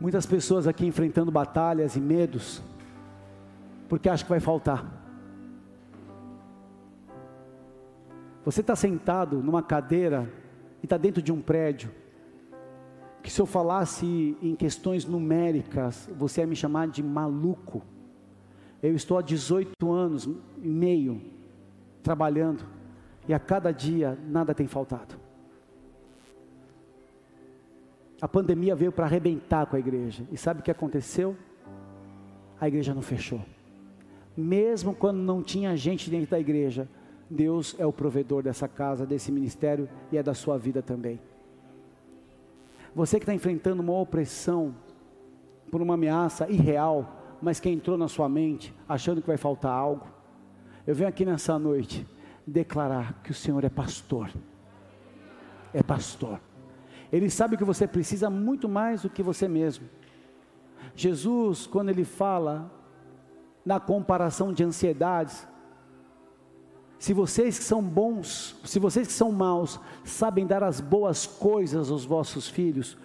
[0.00, 2.60] Muitas pessoas aqui enfrentando batalhas e medos.
[3.88, 4.84] porque acha que vai faltar.
[8.44, 10.28] Você está sentado numa cadeira
[10.84, 11.90] e está dentro de um prédio.
[13.22, 17.82] Que se eu falasse em questões numéricas, você ia me chamar de maluco.
[18.82, 20.28] Eu estou há 18 anos
[20.62, 21.22] e meio
[22.02, 22.66] trabalhando
[23.26, 25.14] e a cada dia nada tem faltado.
[28.20, 30.22] A pandemia veio para arrebentar com a igreja.
[30.30, 31.34] E sabe o que aconteceu?
[32.60, 33.40] A igreja não fechou.
[34.36, 36.86] Mesmo quando não tinha gente dentro da igreja,
[37.28, 41.20] Deus é o provedor dessa casa, desse ministério e é da sua vida também.
[42.94, 44.74] Você que está enfrentando uma opressão
[45.70, 50.06] por uma ameaça irreal, mas que entrou na sua mente, achando que vai faltar algo,
[50.86, 52.06] eu venho aqui nessa noite
[52.46, 54.30] declarar que o Senhor é pastor.
[55.72, 56.38] É pastor.
[57.10, 59.88] Ele sabe que você precisa muito mais do que você mesmo.
[60.94, 62.70] Jesus, quando ele fala
[63.64, 65.48] na comparação de ansiedades,
[66.98, 71.90] se vocês que são bons, se vocês que são maus, sabem dar as boas coisas
[71.90, 72.96] aos vossos filhos,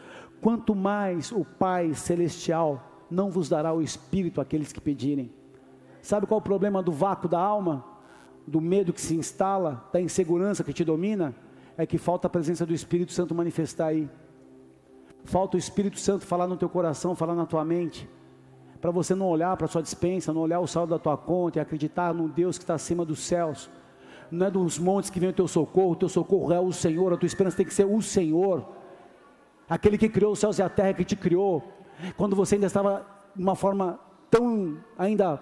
[0.42, 5.32] quanto mais o Pai celestial não vos dará o espírito àqueles que pedirem.
[6.02, 7.84] Sabe qual é o problema do vácuo da alma?
[8.48, 11.36] Do medo que se instala, da insegurança que te domina?
[11.78, 14.10] É que falta a presença do Espírito Santo manifestar aí.
[15.24, 18.10] Falta o Espírito Santo falar no teu coração, falar na tua mente.
[18.82, 21.60] Para você não olhar para a sua dispensa, não olhar o saldo da tua conta
[21.60, 23.70] e acreditar no Deus que está acima dos céus.
[24.32, 27.14] Não é dos montes que vem o teu socorro, o teu socorro é o Senhor,
[27.14, 28.66] a tua esperança tem que ser o Senhor.
[29.68, 31.64] Aquele que criou os céus e a terra, que te criou.
[32.18, 33.06] Quando você ainda estava
[33.36, 34.00] de uma forma
[34.30, 35.42] tão ainda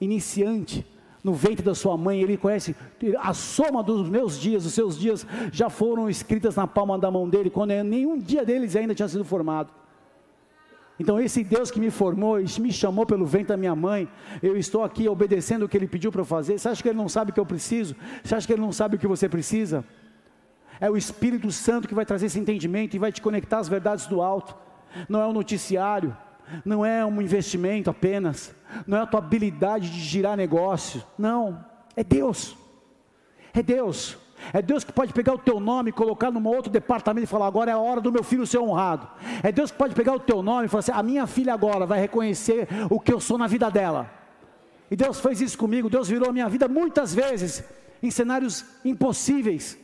[0.00, 0.86] iniciante,
[1.22, 2.74] no ventre da sua mãe, Ele conhece
[3.18, 7.28] a soma dos meus dias, os seus dias já foram escritas na palma da mão
[7.28, 9.72] dele, quando nenhum dia deles ainda tinha sido formado.
[11.00, 14.08] Então, esse Deus que me formou e me chamou pelo ventre da minha mãe,
[14.42, 16.58] eu estou aqui obedecendo o que Ele pediu para eu fazer.
[16.58, 17.94] Você acha que Ele não sabe o que eu preciso?
[18.24, 19.84] Você acha que Ele não sabe o que você precisa?
[20.80, 24.06] É o Espírito Santo que vai trazer esse entendimento e vai te conectar às verdades
[24.06, 24.56] do alto.
[25.08, 26.16] Não é o um noticiário,
[26.64, 28.54] não é um investimento apenas,
[28.86, 32.56] não é a tua habilidade de girar negócio, não, é Deus,
[33.52, 34.16] é Deus,
[34.52, 37.46] é Deus que pode pegar o teu nome e colocar num outro departamento e falar:
[37.46, 39.08] agora é a hora do meu filho ser honrado.
[39.42, 41.86] É Deus que pode pegar o teu nome e falar assim: a minha filha agora
[41.86, 44.10] vai reconhecer o que eu sou na vida dela.
[44.90, 47.62] E Deus fez isso comigo, Deus virou a minha vida muitas vezes
[48.02, 49.78] em cenários impossíveis.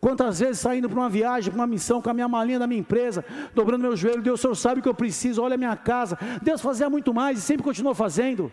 [0.00, 2.80] Quantas vezes saindo para uma viagem, para uma missão, com a minha malinha da minha
[2.80, 5.76] empresa, dobrando meu joelho, Deus, o Senhor sabe o que eu preciso, olha a minha
[5.76, 6.16] casa.
[6.40, 8.52] Deus fazia muito mais e sempre continuou fazendo.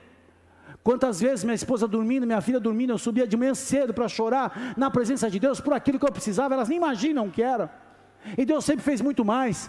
[0.88, 4.76] Quantas vezes minha esposa dormindo, minha filha dormindo, eu subia de manhã cedo para chorar
[4.78, 7.72] na presença de Deus por aquilo que eu precisava, elas nem imaginam o que era.
[8.38, 9.68] E Deus sempre fez muito mais.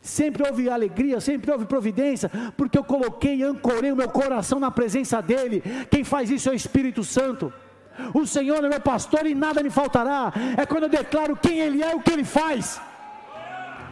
[0.00, 4.70] Sempre houve alegria, sempre houve providência, porque eu coloquei e ancorei o meu coração na
[4.70, 5.64] presença dEle.
[5.90, 7.52] Quem faz isso é o Espírito Santo.
[8.14, 10.32] O Senhor é meu pastor e nada me faltará.
[10.56, 12.80] É quando eu declaro quem Ele é e o que Ele faz.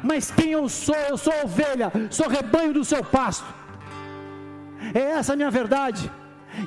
[0.05, 0.95] Mas quem eu sou?
[0.95, 3.47] Eu sou ovelha, sou rebanho do seu pasto.
[4.95, 6.09] É essa a minha verdade.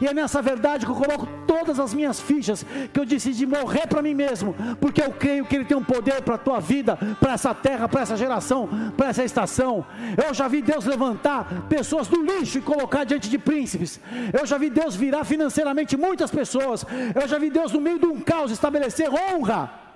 [0.02, 3.88] E é nessa verdade que eu coloco todas as minhas fichas, que eu decidi morrer
[3.88, 6.98] para mim mesmo, porque eu creio que Ele tem um poder para a tua vida,
[7.20, 9.86] para essa terra, para essa geração, para essa estação.
[10.26, 14.00] Eu já vi Deus levantar pessoas do lixo e colocar diante de príncipes.
[14.38, 16.86] Eu já vi Deus virar financeiramente muitas pessoas.
[17.16, 19.87] Eu já vi Deus no meio de um caos estabelecer honra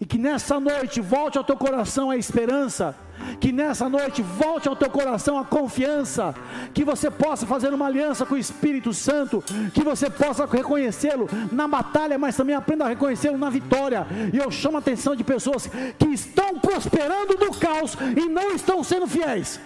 [0.00, 2.94] e que nessa noite volte ao teu coração a esperança,
[3.40, 6.34] que nessa noite volte ao teu coração a confiança,
[6.72, 9.42] que você possa fazer uma aliança com o Espírito Santo,
[9.74, 14.06] que você possa reconhecê-lo na batalha, mas também aprenda a reconhecê-lo na vitória.
[14.32, 15.68] E eu chamo a atenção de pessoas
[15.98, 19.60] que estão prosperando no caos e não estão sendo fiéis,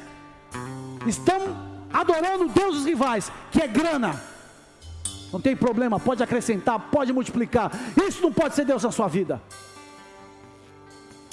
[1.06, 4.18] estão adorando deuses rivais, que é grana.
[5.30, 7.70] Não tem problema, pode acrescentar, pode multiplicar.
[8.06, 9.40] Isso não pode ser Deus na sua vida.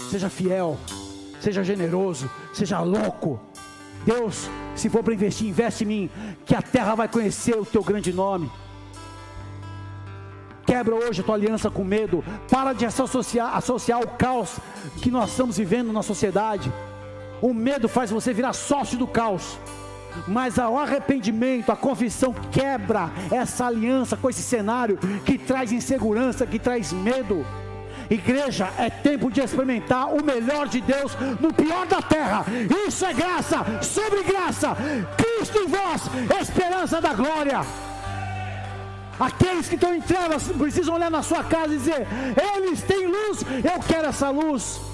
[0.09, 0.77] Seja fiel,
[1.41, 3.39] seja generoso, seja louco.
[4.05, 6.09] Deus, se for para investir, investe em mim,
[6.45, 8.49] que a terra vai conhecer o teu grande nome.
[10.65, 12.23] Quebra hoje a tua aliança com medo.
[12.49, 14.57] Para de associar, associar o caos
[15.01, 16.71] que nós estamos vivendo na sociedade.
[17.41, 19.57] O medo faz você virar sócio do caos.
[20.27, 26.59] Mas o arrependimento, a confissão quebra essa aliança com esse cenário que traz insegurança, que
[26.59, 27.45] traz medo.
[28.09, 32.43] Igreja, é tempo de experimentar o melhor de Deus no pior da terra.
[32.87, 34.75] Isso é graça sobre graça.
[35.15, 36.01] Cristo em vós,
[36.41, 37.61] esperança da glória.
[39.19, 42.07] Aqueles que estão em trevas precisam olhar na sua casa e dizer:
[42.55, 44.88] Eles têm luz, eu quero essa luz.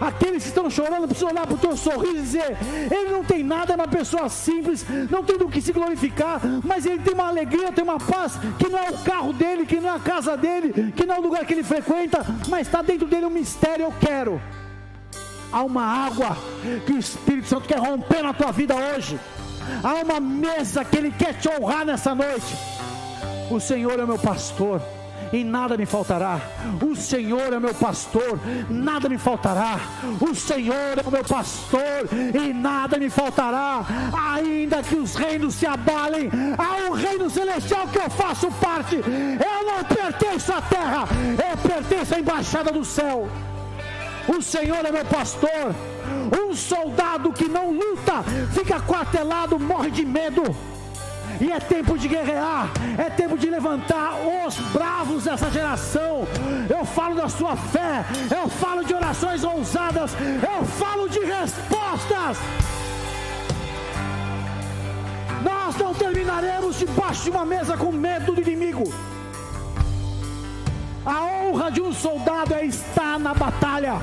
[0.00, 2.56] Aqueles que estão chorando precisam olhar para o teu sorriso e dizer:
[2.90, 6.84] Ele não tem nada, é uma pessoa simples, não tem do que se glorificar, mas
[6.84, 9.90] ele tem uma alegria, tem uma paz que não é o carro dele, que não
[9.90, 13.06] é a casa dele, que não é o lugar que ele frequenta, mas está dentro
[13.06, 13.84] dele um mistério.
[13.84, 14.40] Eu quero.
[15.52, 16.36] Há uma água
[16.84, 19.18] que o Espírito Santo quer romper na tua vida hoje.
[19.82, 22.56] Há uma mesa que ele quer te honrar nessa noite.
[23.50, 24.82] O Senhor é meu pastor
[25.32, 26.40] e nada me faltará.
[26.82, 29.78] O Senhor é meu pastor, nada me faltará.
[30.20, 33.84] O Senhor é meu pastor e nada me faltará.
[34.34, 38.96] Ainda que os reinos se abalem, há um reino celestial que eu faço parte.
[38.96, 41.08] Eu não pertenço à terra,
[41.50, 43.28] eu pertenço à embaixada do céu.
[44.28, 45.74] O Senhor é meu pastor.
[46.40, 50.42] Um soldado que não luta, fica quartelado, morre de medo.
[51.40, 54.14] E é tempo de guerrear, é tempo de levantar
[54.46, 56.26] os bravos dessa geração.
[56.68, 62.38] Eu falo da sua fé, eu falo de orações ousadas, eu falo de respostas.
[65.42, 68.84] Nós não terminaremos debaixo de uma mesa com medo do inimigo.
[71.04, 74.00] A honra de um soldado é estar na batalha.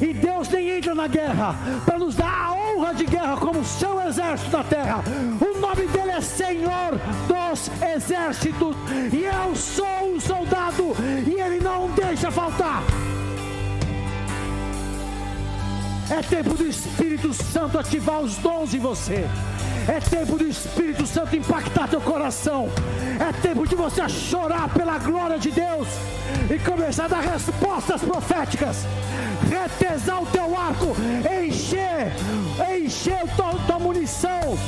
[0.00, 4.00] E Deus nem entra na guerra para nos dar a honra de guerra como seu
[4.02, 5.02] exército da terra.
[5.40, 6.92] O nome dele é Senhor
[7.28, 8.76] dos Exércitos.
[9.12, 10.94] E eu sou um soldado
[11.26, 12.82] e ele não deixa faltar.
[16.10, 19.24] É tempo do Espírito Santo ativar os dons em você.
[19.86, 22.68] É tempo do Espírito Santo impactar teu coração.
[23.20, 25.86] É tempo de você chorar pela glória de Deus
[26.52, 28.78] e começar a dar respostas proféticas.
[29.48, 30.96] Retesar o teu arco,
[31.46, 32.12] encher,
[32.76, 34.58] encher tua, tua munição,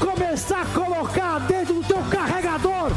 [0.00, 2.90] começar a colocar dentro do teu carregador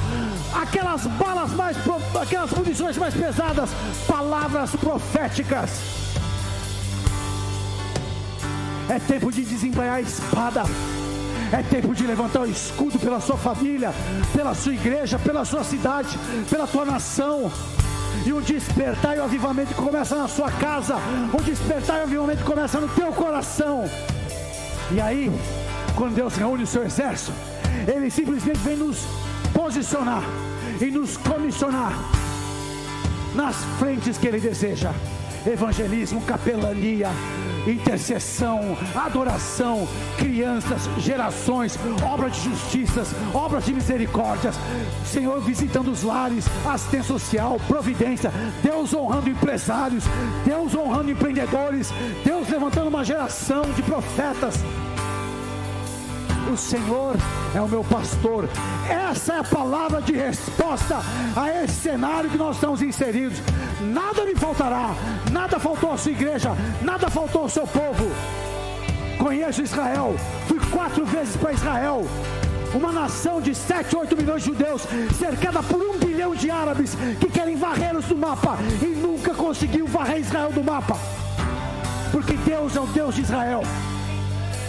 [0.54, 1.78] aquelas balas mais,
[2.20, 3.70] aquelas munições mais pesadas,
[4.08, 6.11] palavras proféticas.
[8.92, 10.64] É tempo de desembanhar a espada.
[11.50, 13.94] É tempo de levantar o escudo pela sua família,
[14.36, 16.20] pela sua igreja, pela sua cidade,
[16.50, 17.50] pela tua nação.
[18.26, 20.98] E o despertar e o avivamento começa na sua casa.
[21.32, 23.90] O despertar e o avivamento começa no teu coração.
[24.92, 25.32] E aí,
[25.96, 27.32] quando Deus reúne o seu exército,
[27.88, 29.06] Ele simplesmente vem nos
[29.54, 30.24] posicionar
[30.82, 31.94] e nos comissionar
[33.34, 34.92] nas frentes que Ele deseja
[35.46, 37.10] evangelismo, capelania,
[37.68, 39.88] intercessão, adoração,
[40.18, 44.56] crianças, gerações, obras de justiças, obras de misericórdias,
[45.06, 48.32] Senhor visitando os lares, assistência social, providência,
[48.64, 50.04] Deus honrando empresários,
[50.46, 51.92] Deus honrando empreendedores,
[52.24, 54.56] Deus levantando uma geração de profetas.
[56.52, 57.16] O Senhor
[57.56, 58.50] é o meu pastor.
[58.90, 60.98] Essa é a palavra de resposta
[61.34, 63.40] a esse cenário que nós estamos inseridos.
[63.80, 64.94] Nada me faltará,
[65.32, 68.06] nada faltou à sua igreja, nada faltou ao seu povo.
[69.18, 70.14] Conheço Israel,
[70.46, 72.06] fui quatro vezes para Israel.
[72.76, 74.82] Uma nação de 7, 8 milhões de judeus,
[75.18, 80.20] cercada por um bilhão de árabes que querem varrê-los do mapa e nunca conseguiu varrer
[80.20, 80.98] Israel do mapa.
[82.12, 83.64] Porque Deus é o Deus de Israel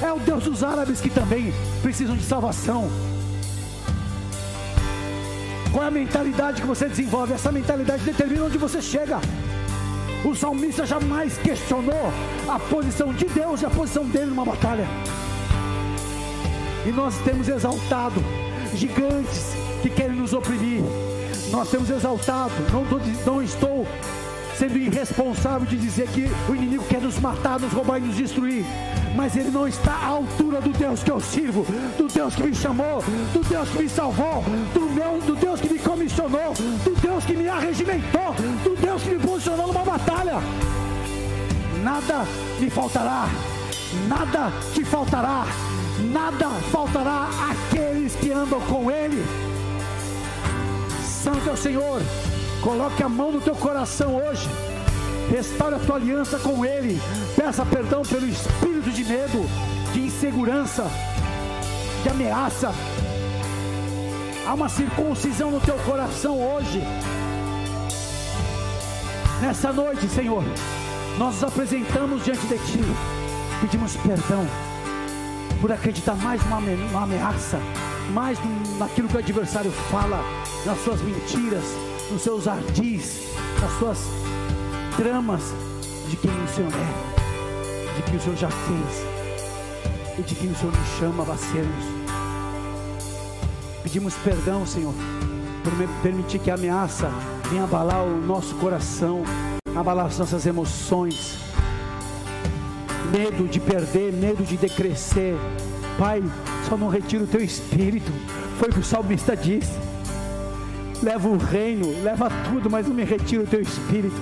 [0.02, 2.90] é o Deus dos árabes que também precisam de salvação.
[5.72, 7.32] Qual é a mentalidade que você desenvolve?
[7.32, 9.20] Essa mentalidade determina onde você chega.
[10.24, 12.12] O salmista jamais questionou
[12.48, 14.86] a posição de Deus e a posição dele numa batalha.
[16.84, 18.22] E nós temos exaltado
[18.74, 20.82] gigantes que querem nos oprimir.
[21.50, 23.86] Nós temos exaltado, não, não estou
[24.62, 28.64] sendo irresponsável de dizer que o inimigo quer nos matar, nos roubar e nos destruir.
[29.16, 31.66] Mas ele não está à altura do Deus que eu sirvo,
[31.98, 33.02] do Deus que me chamou,
[33.32, 36.54] do Deus que me salvou, do, meu, do Deus que me comissionou,
[36.84, 40.38] do Deus que me arregimentou, do Deus que me posicionou numa batalha.
[41.82, 42.24] Nada
[42.60, 43.28] me faltará,
[44.06, 45.44] nada te faltará,
[46.12, 49.24] nada faltará àqueles que andam com Ele.
[51.04, 52.31] Santo é o Senhor.
[52.62, 54.48] Coloque a mão no teu coração hoje.
[55.28, 57.00] Restaure a tua aliança com Ele.
[57.34, 59.44] Peça perdão pelo espírito de medo,
[59.92, 60.86] de insegurança,
[62.04, 62.72] de ameaça.
[64.46, 66.80] Há uma circuncisão no teu coração hoje.
[69.40, 70.44] Nessa noite, Senhor,
[71.18, 72.80] nós nos apresentamos diante de Ti.
[73.60, 74.46] Pedimos perdão
[75.60, 77.58] por acreditar mais numa ameaça,
[78.12, 78.38] mais
[78.78, 80.20] naquilo que o adversário fala,
[80.64, 81.64] nas suas mentiras
[82.12, 83.22] nos seus ardis,
[83.60, 83.98] nas suas
[84.96, 85.42] tramas
[86.08, 90.54] de quem o Senhor é, de que o Senhor já fez e de quem o
[90.54, 91.84] Senhor nos chama a sermos.
[93.82, 94.92] Pedimos perdão, Senhor,
[95.64, 97.10] por permitir que a ameaça
[97.50, 99.22] venha abalar o nosso coração,
[99.74, 101.38] abalar as nossas emoções.
[103.10, 105.34] medo de perder, medo de decrescer.
[105.98, 106.22] Pai,
[106.68, 108.12] só não retira o teu espírito.
[108.58, 109.91] Foi o que o salmista disse.
[111.02, 114.14] Leva o reino, leva tudo, mas não me retira o teu espírito.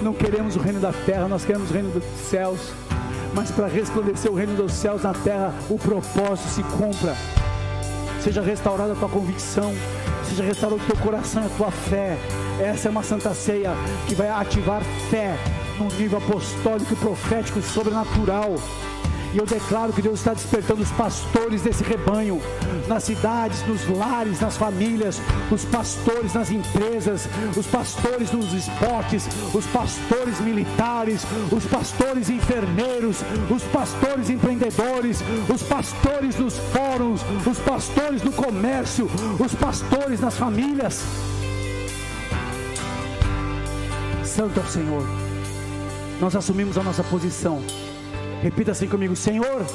[0.00, 2.72] Não queremos o reino da terra, nós queremos o reino dos céus.
[3.34, 7.14] Mas para resplandecer o reino dos céus na terra, o propósito se cumpra.
[8.22, 9.74] Seja restaurada a tua convicção,
[10.26, 12.16] seja restaurado o teu coração e a tua fé.
[12.58, 13.72] Essa é uma santa ceia
[14.08, 15.36] que vai ativar fé
[15.78, 18.54] no nível apostólico e profético sobrenatural.
[19.36, 22.40] E eu declaro que Deus está despertando os pastores desse rebanho,
[22.88, 25.20] nas cidades, nos lares, nas famílias,
[25.52, 31.20] os pastores nas empresas, os pastores nos esportes, os pastores militares,
[31.54, 33.18] os pastores enfermeiros,
[33.54, 35.20] os pastores empreendedores,
[35.54, 39.06] os pastores nos fóruns, os pastores no comércio,
[39.38, 41.02] os pastores nas famílias.
[44.24, 45.06] Santo é o Senhor.
[46.22, 47.62] Nós assumimos a nossa posição
[48.46, 49.66] Repita assim comigo, Senhor.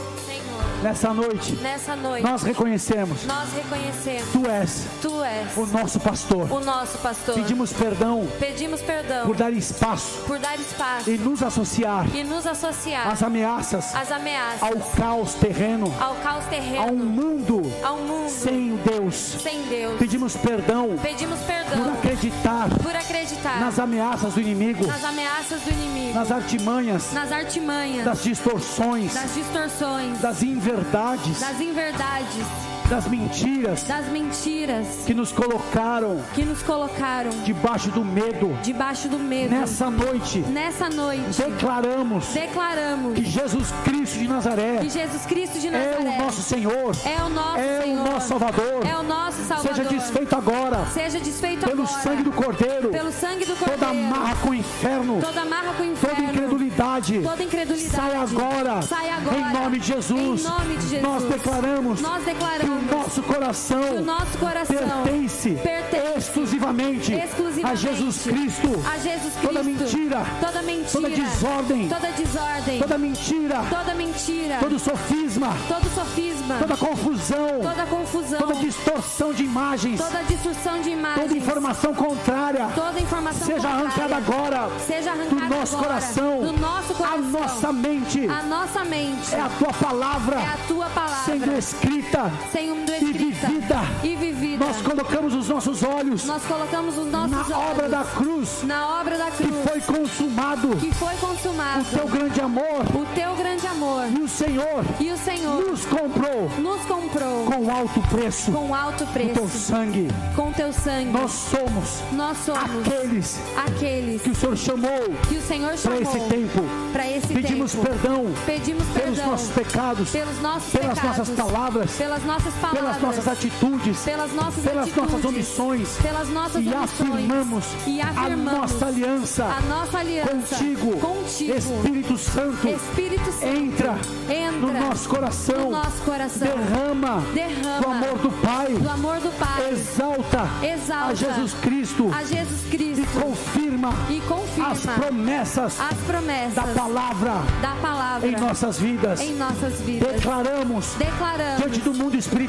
[0.82, 6.52] Nessa noite, nessa noite, nós reconhecemos, nós reconhecemos, Tu és, Tu és o nosso pastor,
[6.52, 7.36] o nosso pastor.
[7.36, 12.48] Pedimos perdão, pedimos perdão por dar espaço, por dar espaço e nos associar, e nos
[12.48, 18.30] associar às ameaças, às ameaças, ao caos terreno, ao caos terreno, a um mundo, mundo
[18.30, 20.00] sem Deus, sem Deus.
[20.00, 25.72] Pedimos perdão, pedimos perdão por acreditar, por acreditar nas ameaças do inimigo, nas ameaças do
[25.72, 30.42] inimigo, nas artimanhas, nas artimanhas, das distorções, das distorções, das
[30.72, 38.04] inverdades, das inverdades, das mentiras, das mentiras que nos colocaram, que nos colocaram debaixo do
[38.04, 39.50] medo, debaixo do medo.
[39.50, 45.72] Nessa noite, nessa noite, declaramos, declaramos que Jesus Cristo de Nazaré, que Jesus Cristo de
[45.72, 49.04] Nazaré é o nosso Senhor, é o nosso é Senhor, o nosso Salvador, é o
[49.04, 49.74] nosso Salvador.
[49.74, 53.90] Seja desfeito agora, seja desfeito pelo agora, sangue do Cordeiro, pelo sangue do Cordeiro, toda
[53.90, 58.82] amarra com o inferno, toda amarra com o inferno, toda incredulidade, toda incredulidade, sai agora,
[58.82, 61.02] sai agora, em nome de Jesus, em nome de Jesus.
[61.02, 67.76] nós declaramos, nós declaramos o nosso coração, o nosso coração pertence, pertence exclusivamente, exclusivamente a
[67.76, 73.64] Jesus Cristo, a Jesus Cristo, toda mentira, toda mentira, toda desordem, toda desordem, toda mentira,
[73.70, 80.24] toda mentira, todo sofisma, todo sofisma, toda confusão, toda confusão, toda distorção de imagens, toda
[80.24, 85.76] distorção de imagens, toda informação contrária, toda informação seja arrancada agora, seja arrancada do nosso
[85.76, 90.36] agora, coração, do nosso coração, a nossa mente, a nossa mente, é a tua palavra,
[90.36, 94.66] é a tua palavra, sendo escrita, sendo escrita e vivida, e vivida.
[94.66, 99.00] Nós colocamos os nossos olhos, nós colocamos os nossos na olhos obra da cruz, na
[99.00, 103.36] obra da cruz, que foi consumado, que foi consumado, o teu grande amor, o teu
[103.36, 108.52] grande amor, e o Senhor, e o Senhor nos comprou, nos comprou com alto preço,
[108.52, 111.12] com alto preço, com teu sangue, com teu sangue.
[111.12, 116.10] Nós somos, nós somos aqueles, aqueles que o Senhor chamou, que o Senhor chamou para
[116.10, 116.62] esse tempo.
[116.92, 117.86] Para esse Pedimos tempo.
[117.86, 122.82] perdão, pedimos pelos perdão nossos pecados, pelos nossos pelas pecados, nossas palavras, pelas nossas palavras,
[122.82, 128.02] pelas nossas atitudes, pelas nossas pelas atitudes, nossas omissões, pelas nossas e omissões, afirmamos, e
[128.02, 133.98] afirmamos a nossa aliança, a nossa aliança contigo, contigo, Espírito Santo, Espírito Santo, entra,
[134.30, 139.20] entra no nosso coração, no nosso coração, derrama, derrama do amor do Pai, do amor
[139.20, 144.86] do Pai, exalta, exalta a Jesus Cristo, a Jesus Cristo e confirma, e confirma as
[144.86, 150.12] promessas, as promessas da palavra, da palavra em nossas vidas, em nossas vidas.
[150.14, 152.41] Declaramos, declaramos diante do mundo espiritual,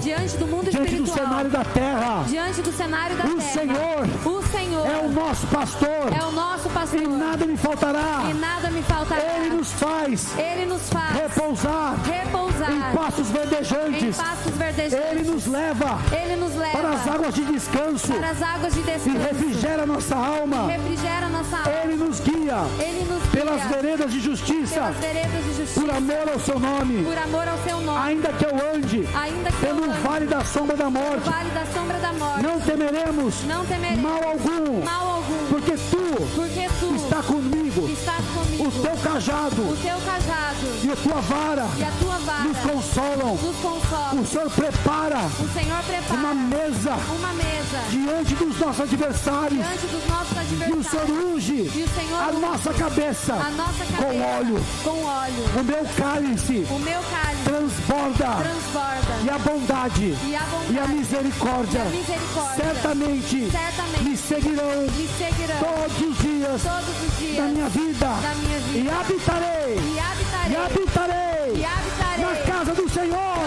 [0.00, 3.52] diante do mundo diante espiritual, do cenário da terra, diante do cenário da o terra,
[3.52, 8.26] Senhor, o Senhor é o nosso pastor, é o nosso pastor, e nada me faltará,
[8.30, 9.22] e nada me faltará.
[9.22, 15.10] Ele nos faz, Ele nos faz repousar, repousar em pastos verdejantes, em pastos verdejantes.
[15.10, 18.82] Ele nos leva, Ele nos leva para as águas de descanso, para as águas de
[18.82, 21.70] descanso, e refrigera nossa alma, refrigera nossa alma.
[21.84, 25.90] Ele nos guia, Ele nos guia pelas veredas de justiça, pelas veredas de justiça, por
[25.90, 29.92] amor ao seu nome, por amor ao seu nome, ainda que eu ande, ainda pelo
[30.02, 34.24] vale da sombra da morte, vale da sombra da morte, não temeremos, não temeremos mal
[34.24, 39.76] algum, mal algum, porque tu, porque tu está comigo, estás comigo, o teu cajado, o
[39.76, 44.14] teu cajado e a tua vara, e a tua vara nos consolam, nos consola.
[44.14, 49.86] o Senhor prepara O Senhor prepara uma mesa uma mesa diante dos nossos adversários, diante
[49.86, 50.86] dos nossos e o adversários.
[50.90, 55.44] Senhor unge E o Senhor a nossa cabeça a nossa cabeça com óleo, com óleo.
[55.60, 59.12] o meu cálice O meu cálice transborda, transborda.
[59.24, 60.16] E a bondade.
[60.24, 60.72] E a bondade.
[60.72, 61.78] E a misericórdia.
[61.78, 62.64] E a misericórdia.
[62.64, 68.06] Certamente certamente me seguirão me seguirão todos os dias todos os dias da minha vida.
[68.06, 68.78] da minha vida.
[68.78, 69.74] e habitarei.
[69.74, 70.50] E habitarei.
[70.50, 72.24] E habitarei e habitarei.
[72.24, 73.40] na casa do Senhor.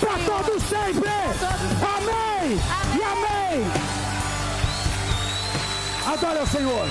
[0.00, 1.10] Para todos sempre.
[1.40, 1.62] todos
[1.96, 2.58] Amém.
[2.96, 3.66] E amém.
[6.06, 6.88] Adore ao Senhor.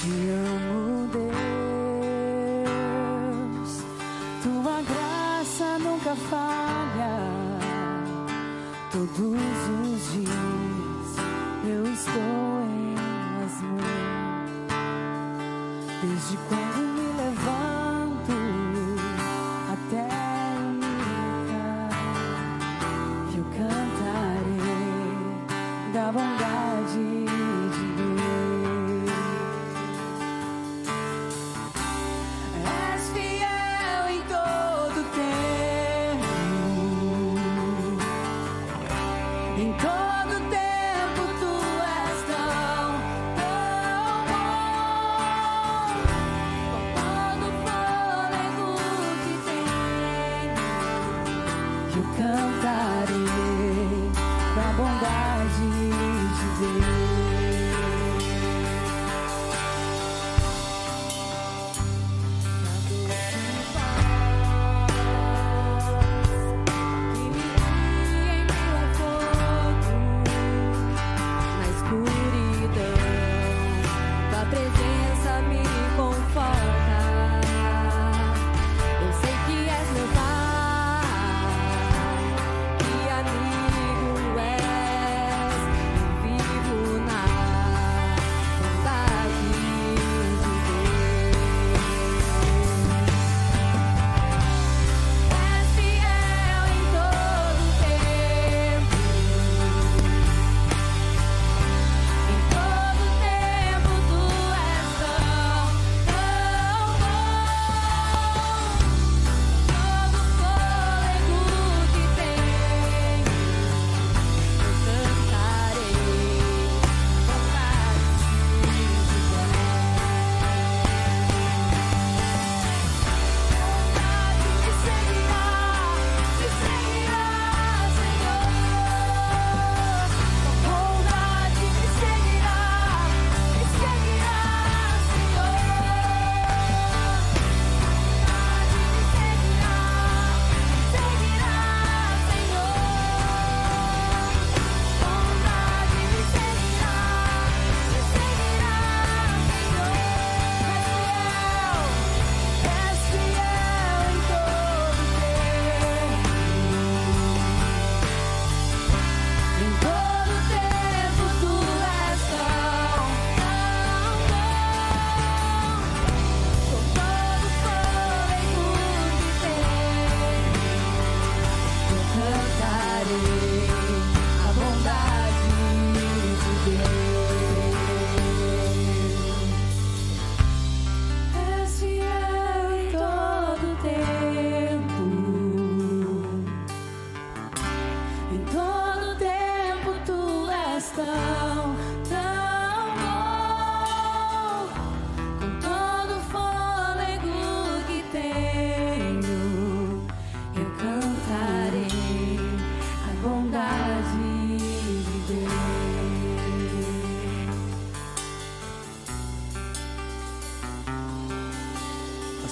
[0.00, 0.69] Te amo,
[6.16, 7.18] falha.
[8.90, 9.49] Todos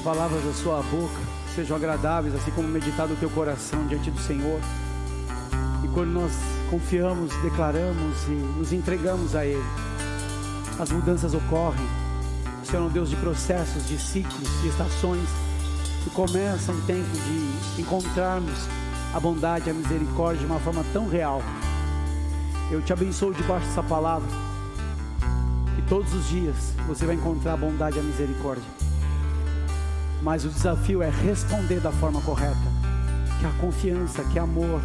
[0.08, 1.20] palavras da sua boca
[1.54, 4.58] sejam agradáveis, assim como meditar no teu coração diante do Senhor.
[5.84, 6.32] E quando nós
[6.70, 9.62] confiamos, declaramos e nos entregamos a Ele,
[10.78, 11.86] as mudanças ocorrem.
[12.62, 15.28] O Senhor é um Deus de processos, de ciclos, de estações.
[16.06, 18.66] E começa um tempo de encontrarmos
[19.12, 21.42] a bondade, a misericórdia de uma forma tão real.
[22.70, 24.28] Eu te abençoo debaixo dessa palavra.
[25.76, 28.87] E todos os dias você vai encontrar a bondade e a misericórdia.
[30.22, 32.56] Mas o desafio é responder da forma correta.
[33.38, 34.80] Que a confiança, que é amor,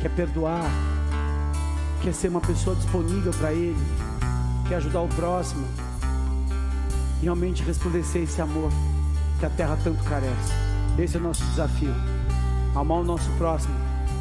[0.00, 0.70] que é perdoar,
[2.00, 3.76] que é ser uma pessoa disponível para Ele,
[4.66, 5.66] que é ajudar o próximo.
[7.20, 8.70] E realmente resplandecer esse amor
[9.40, 10.52] que a terra tanto carece.
[10.98, 11.94] Esse é o nosso desafio.
[12.74, 13.74] Amar o nosso próximo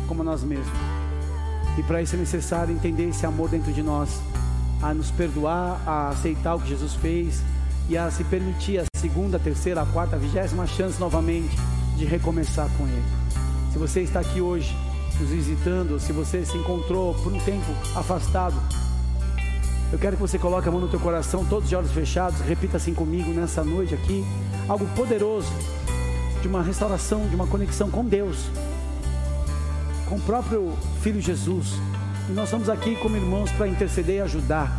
[0.07, 0.67] como a nós mesmos.
[1.77, 4.21] E para isso é necessário entender esse amor dentro de nós,
[4.81, 7.41] a nos perdoar, a aceitar o que Jesus fez
[7.89, 11.55] e a se permitir a segunda, a terceira, a quarta, a vigésima chance novamente
[11.95, 13.03] de recomeçar com Ele.
[13.71, 14.75] Se você está aqui hoje
[15.19, 17.65] nos visitando, se você se encontrou por um tempo
[17.95, 18.55] afastado,
[19.91, 22.77] eu quero que você coloque a mão no teu coração, todos de olhos fechados, repita
[22.77, 24.25] assim comigo nessa noite aqui,
[24.67, 25.51] algo poderoso
[26.41, 28.49] de uma restauração, de uma conexão com Deus,
[30.09, 31.73] com o próprio Filho Jesus.
[32.29, 34.75] E nós estamos aqui como irmãos para interceder e ajudar.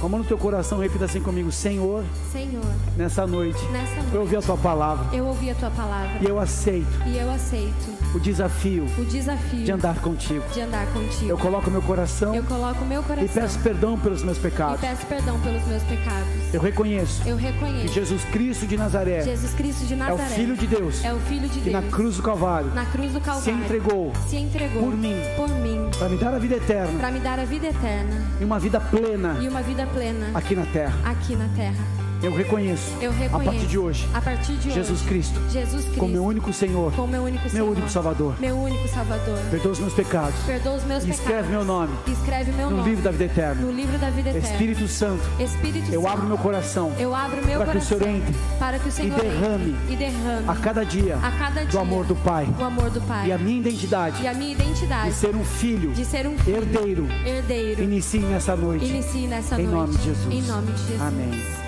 [0.00, 2.64] Com a mão no teu coração, repita assim comigo: Senhor, Senhor,
[2.96, 6.24] nessa noite, nessa eu noite ouvi a tua palavra eu ouvi a tua palavra e
[6.24, 10.44] eu aceito e eu aceito o desafio o desafio de andar contigo.
[10.54, 11.30] de andar contigo.
[11.30, 14.80] Eu coloco meu coração Eu coloco meu coração e peço perdão pelos meus e pecados.
[14.80, 16.28] peço perdão pelos meus pecados.
[16.54, 20.34] Eu reconheço Eu que reconheço Jesus Cristo de Nazaré Jesus Cristo de é o Nazaré
[20.34, 23.12] Filho de Deus é o Filho de que na Deus cruz do Calvário na cruz
[23.12, 25.16] do se Calvário entregou se entregou por mim.
[25.36, 28.44] por mim para me dar a vida eterna para me dar a vida eterna e
[28.44, 30.94] uma vida plena e uma vida plena aqui na terra.
[31.04, 32.07] aqui na terra.
[32.22, 35.84] Eu reconheço Eu a reconheço partir de hoje a partir de Jesus hoje, Cristo Jesus
[35.84, 38.34] Cristo como meu único Senhor, como meu único meu Senhor, único Salvador.
[38.40, 39.38] meu único Salvador.
[39.50, 40.34] Perdoa os meus pecados.
[40.46, 41.20] Perdoa os meus E pecados.
[41.24, 43.62] escreve meu nome Escreve meu no nome livro da vida eterna.
[43.62, 44.48] no livro da vida eterna.
[44.48, 47.98] Espírito Santo, Espírito eu Santo, abro meu coração eu abro meu para que o coração
[47.98, 51.60] Senhor entre para que o Senhor derrame entre e derrame a cada dia a cada
[51.64, 54.34] do dia amor do Pai o amor do Pai e a minha identidade e a
[54.34, 57.06] minha identidade de ser um filho de ser um filho herdeiro.
[57.24, 57.82] herdeiro.
[57.82, 58.84] Inicie nessa noite.
[58.84, 59.76] Inicie nessa Em noite.
[59.76, 60.34] nome de Jesus.
[60.34, 61.00] Em nome de Jesus.
[61.00, 61.67] Amém.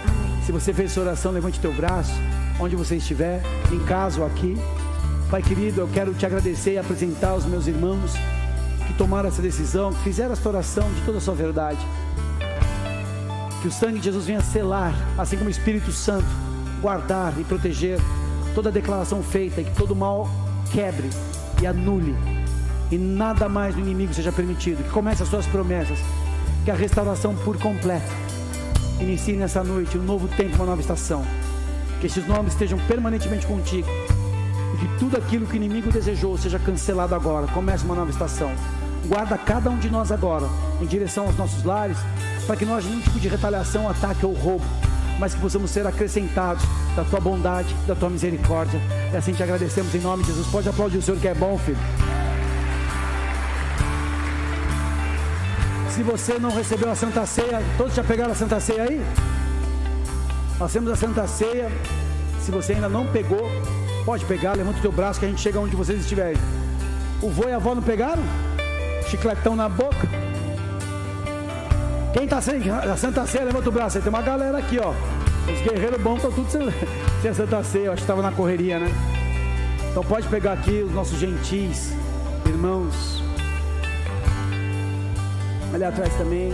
[0.50, 2.10] Se você fez essa oração, levante teu braço,
[2.58, 3.40] onde você estiver,
[3.70, 4.56] em casa ou aqui.
[5.30, 8.14] Pai querido, eu quero te agradecer e apresentar os meus irmãos
[8.84, 11.78] que tomaram essa decisão, que fizeram essa oração de toda a sua verdade.
[13.62, 16.26] Que o sangue de Jesus venha selar, assim como o Espírito Santo,
[16.82, 18.00] guardar e proteger
[18.52, 20.28] toda a declaração feita, e que todo mal
[20.72, 21.10] quebre
[21.62, 22.16] e anule,
[22.90, 24.82] e nada mais do inimigo seja permitido.
[24.82, 26.00] Que comece as suas promessas,
[26.64, 28.30] que a restauração por completo
[29.00, 31.24] inicie nessa noite um novo tempo, uma nova estação.
[32.00, 33.88] Que estes nomes estejam permanentemente contigo.
[34.74, 37.46] E que tudo aquilo que o inimigo desejou seja cancelado agora.
[37.48, 38.52] Comece uma nova estação.
[39.06, 40.46] Guarda cada um de nós agora
[40.80, 41.96] em direção aos nossos lares,
[42.46, 44.64] para que não haja nenhum tipo de retaliação, ataque ou roubo,
[45.18, 46.64] mas que possamos ser acrescentados
[46.96, 48.80] da tua bondade, da tua misericórdia.
[49.12, 50.46] E assim te agradecemos em nome de Jesus.
[50.48, 51.78] Pode aplaudir o Senhor que é bom, filho.
[56.00, 59.04] Se você não recebeu a Santa Ceia, todos já pegaram a Santa Ceia aí?
[60.58, 61.70] Nós temos a Santa Ceia.
[62.40, 63.50] Se você ainda não pegou,
[64.06, 66.40] pode pegar, levanta o teu braço que a gente chega onde vocês estiverem.
[67.20, 68.22] O vô e a avó não pegaram?
[69.08, 70.08] Chicletão na boca?
[72.14, 73.98] Quem está sem a Santa Ceia, levanta o braço.
[73.98, 74.94] Aí tem uma galera aqui, ó.
[75.52, 76.62] Os guerreiros bons estão tudo sem,
[77.20, 77.84] sem a Santa Ceia.
[77.84, 78.90] Eu acho que estava na correria, né?
[79.90, 81.92] Então pode pegar aqui os nossos gentis,
[82.46, 83.19] irmãos.
[85.72, 86.52] Ali atrás também.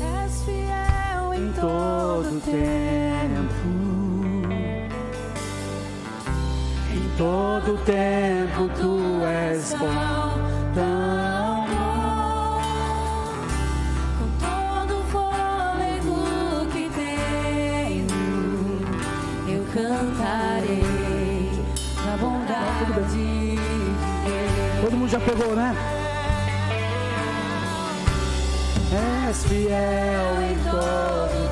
[0.00, 3.68] És fiel em todo tempo.
[6.94, 9.88] Em todo tempo tu és bom,
[10.74, 11.27] tão bom.
[25.08, 25.74] Já pegou, né?
[29.28, 31.47] És fiel em todo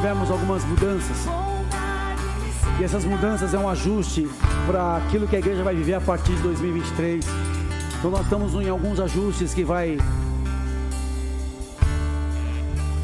[0.00, 1.26] tivemos algumas mudanças.
[2.80, 4.26] E essas mudanças é um ajuste
[4.66, 7.22] para aquilo que a igreja vai viver a partir de 2023.
[7.98, 9.98] Então nós estamos em alguns ajustes que vai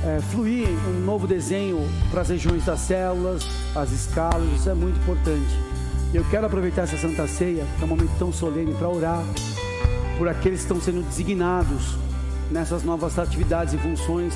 [0.06, 4.98] é, fluir um novo desenho para as regiões das células, as escalas, isso é muito
[4.98, 5.54] importante.
[6.14, 9.22] Eu quero aproveitar essa Santa Ceia, que é um momento tão solene, para orar
[10.16, 11.98] por aqueles que estão sendo designados
[12.50, 14.32] nessas novas atividades e funções,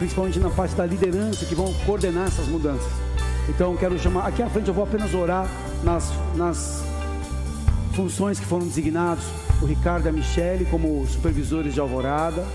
[0.00, 2.90] principalmente na parte da liderança, que vão coordenar essas mudanças.
[3.50, 5.46] Então, quero chamar, aqui à frente eu vou apenas orar
[5.84, 6.82] nas, nas
[7.92, 9.24] funções que foram designados,
[9.60, 12.46] o Ricardo e a Michele como supervisores de alvorada,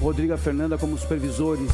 [0.00, 1.70] Rodrigo e a Fernanda como supervisores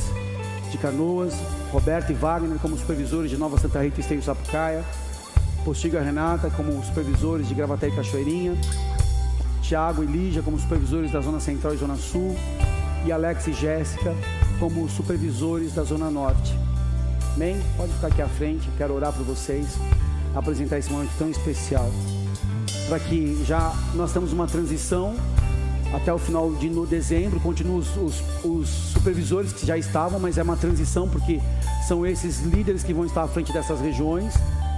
[0.73, 1.35] de Canoas,
[1.71, 4.85] Roberto e Wagner como supervisores de Nova Santa Rita e Esteio Sapucaia,
[5.65, 8.57] Postiga e Renata como supervisores de Gravataí e Cachoeirinha,
[9.63, 12.35] Tiago e Lígia como supervisores da Zona Central e Zona Sul,
[13.05, 14.13] e Alex e Jéssica
[14.59, 16.55] como supervisores da Zona Norte.
[17.35, 17.61] Amém?
[17.77, 19.79] Pode ficar aqui à frente, quero orar por vocês,
[20.35, 21.91] apresentar esse momento tão especial.
[22.89, 25.15] Para que já nós temos uma transição
[25.93, 30.43] até o final de dezembro, continuam os, os, os, supervisores que já estavam, mas é
[30.43, 31.41] uma transição porque
[31.87, 34.35] são esses líderes que vão estar à frente dessas regiões.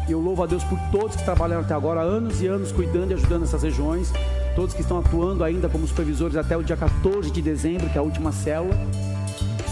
[0.09, 3.11] E eu louvo a Deus por todos que trabalharam até agora, anos e anos cuidando
[3.11, 4.11] e ajudando essas regiões,
[4.57, 8.01] todos que estão atuando ainda como supervisores até o dia 14 de dezembro, que é
[8.01, 8.75] a última célula.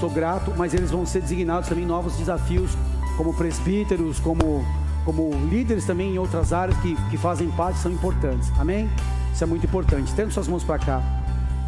[0.00, 2.70] Sou grato, mas eles vão ser designados também novos desafios,
[3.16, 4.64] como presbíteros, como,
[5.04, 8.52] como líderes também em outras áreas que, que fazem parte, são importantes.
[8.58, 8.90] Amém?
[9.32, 10.12] Isso é muito importante.
[10.14, 11.02] Tendo suas mãos para cá.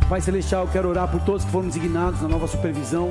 [0.08, 3.10] Pai Celestial, eu quero orar por todos que foram designados na nova supervisão,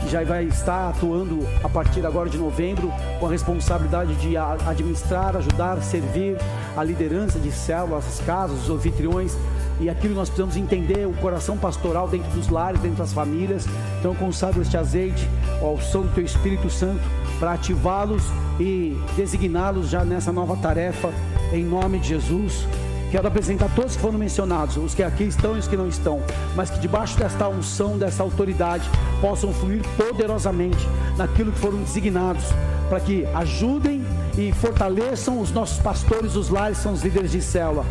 [0.00, 2.90] que já vai estar atuando a partir agora de novembro,
[3.20, 6.38] com a responsabilidade de administrar, ajudar, servir
[6.74, 9.36] a liderança de células, as casas, os anfitriões,
[9.80, 13.66] e aquilo nós precisamos entender o coração pastoral dentro dos lares, dentro das famílias.
[13.98, 15.28] Então, consagro este azeite
[15.62, 17.02] ao som do Teu Espírito Santo
[17.38, 18.24] para ativá-los
[18.58, 21.12] e designá-los já nessa nova tarefa,
[21.52, 22.66] em nome de Jesus.
[23.10, 26.20] Quero apresentar todos que foram mencionados, os que aqui estão e os que não estão,
[26.54, 28.84] mas que debaixo desta unção, dessa autoridade,
[29.20, 32.44] possam fluir poderosamente naquilo que foram designados,
[32.90, 34.04] para que ajudem
[34.36, 37.86] e fortaleçam os nossos pastores, os lares, são os líderes de célula.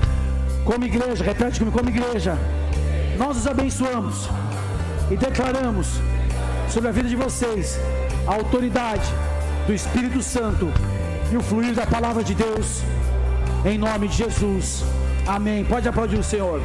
[0.67, 2.37] Como igreja, repete comigo, como igreja,
[3.17, 4.27] nós os abençoamos
[5.09, 5.87] e declaramos
[6.69, 7.79] sobre a vida de vocês
[8.27, 9.09] a autoridade
[9.65, 10.67] do Espírito Santo
[11.31, 12.81] e o fluir da palavra de Deus,
[13.65, 14.83] em nome de Jesus.
[15.25, 15.63] Amém.
[15.63, 16.61] Pode aplaudir o Senhor.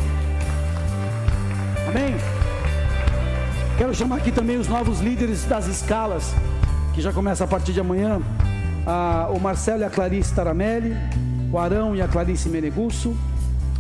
[1.88, 2.16] Amém.
[3.78, 6.34] Quero chamar aqui também os novos líderes das escalas,
[6.92, 8.20] que já começa a partir de amanhã.
[8.84, 10.96] Ah, o Marcelo e a Clarice Taramelli,
[11.53, 13.16] o Arão e a Clarice Menegusso,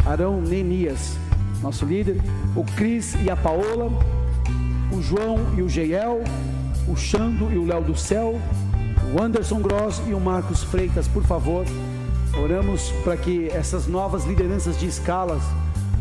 [0.04, 1.16] Arão Nemias,
[1.62, 2.20] nosso líder,
[2.56, 3.90] o Cris e a Paola,
[4.92, 6.22] o João e o Geiel,
[6.88, 8.40] o Xando e o Léo do Céu,
[9.14, 11.64] o Anderson Gross e o Marcos Freitas, por favor.
[12.42, 15.42] Oramos para que essas novas lideranças de escalas,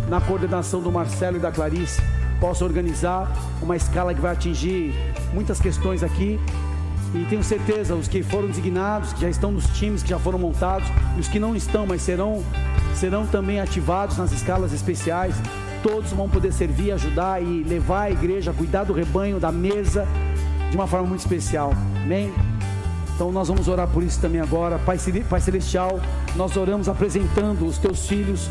[0.09, 2.01] na coordenação do Marcelo e da Clarice,
[2.39, 3.31] possam organizar
[3.61, 4.93] uma escala que vai atingir
[5.33, 6.39] muitas questões aqui.
[7.13, 10.39] E tenho certeza, os que foram designados, que já estão nos times, que já foram
[10.39, 10.87] montados,
[11.17, 12.41] e os que não estão, mas serão,
[12.95, 15.35] serão também ativados nas escalas especiais,
[15.81, 20.07] todos vão poder servir, ajudar e levar a igreja, cuidar do rebanho, da mesa,
[20.69, 21.73] de uma forma muito especial.
[22.03, 22.33] Amém?
[23.15, 24.79] Então nós vamos orar por isso também agora.
[24.79, 24.97] Pai,
[25.29, 25.99] Pai Celestial,
[26.35, 28.49] nós oramos apresentando os teus filhos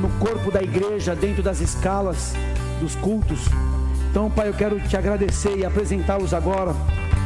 [0.00, 2.34] no corpo da igreja, dentro das escalas
[2.80, 3.46] dos cultos.
[4.10, 6.74] Então, Pai, eu quero te agradecer e apresentá-los agora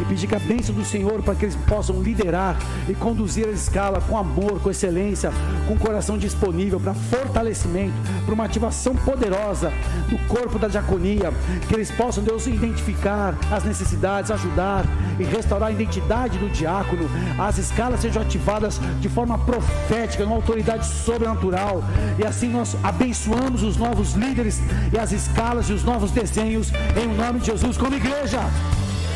[0.01, 2.57] e pedir que a bênção do Senhor para que eles possam liderar
[2.89, 5.31] e conduzir a escala com amor, com excelência,
[5.67, 7.95] com coração disponível para fortalecimento,
[8.25, 9.73] para uma ativação poderosa
[10.09, 11.33] do corpo da diaconia,
[11.67, 14.85] que eles possam, Deus, identificar as necessidades, ajudar
[15.19, 20.87] e restaurar a identidade do diácono, as escalas sejam ativadas de forma profética, numa autoridade
[20.87, 21.83] sobrenatural,
[22.19, 24.61] e assim nós abençoamos os novos líderes
[24.93, 28.41] e as escalas e os novos desenhos em nome de Jesus como igreja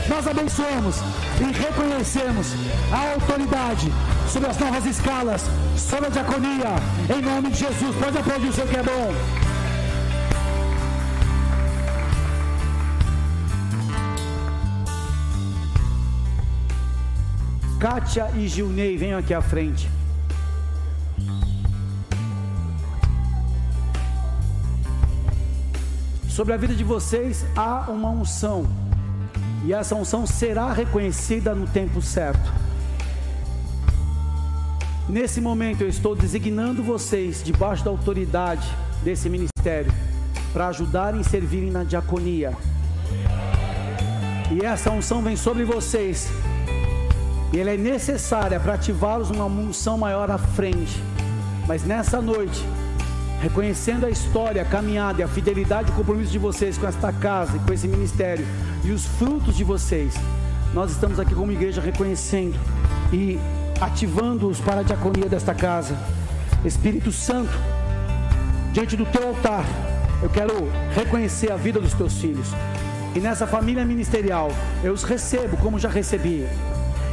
[0.09, 0.97] nós abençoamos
[1.41, 2.49] e reconhecemos
[2.93, 3.93] a autoridade
[4.29, 5.43] sobre as novas escalas,
[5.77, 6.75] sobre a diaconia,
[7.15, 7.97] em nome de Jesus.
[7.97, 9.13] Pode aplaudir o seu que é bom.
[17.79, 19.89] Kátia e Gilney, venham aqui à frente.
[26.29, 28.82] Sobre a vida de vocês há uma unção
[29.65, 32.53] e essa unção será reconhecida no tempo certo.
[35.09, 38.67] Nesse momento eu estou designando vocês debaixo da autoridade
[39.03, 39.93] desse ministério
[40.53, 42.53] para ajudarem e servirem na diaconia.
[44.51, 46.29] E essa unção vem sobre vocês.
[47.53, 51.03] E ela é necessária para ativá-los uma unção maior à frente.
[51.67, 52.65] Mas nessa noite,
[53.43, 57.13] reconhecendo a história, a caminhada e a fidelidade e o compromisso de vocês com esta
[57.13, 58.47] casa e com esse ministério
[58.85, 60.15] e os frutos de vocês,
[60.73, 62.57] nós estamos aqui como igreja reconhecendo
[63.13, 63.41] e
[63.81, 65.99] ativando-os para a diaconia desta casa.
[66.65, 67.51] Espírito Santo,
[68.73, 69.65] diante do teu altar,
[70.23, 70.55] eu quero
[70.95, 72.47] reconhecer a vida dos teus filhos.
[73.13, 74.53] E nessa família ministerial,
[74.85, 76.47] eu os recebo como já recebi.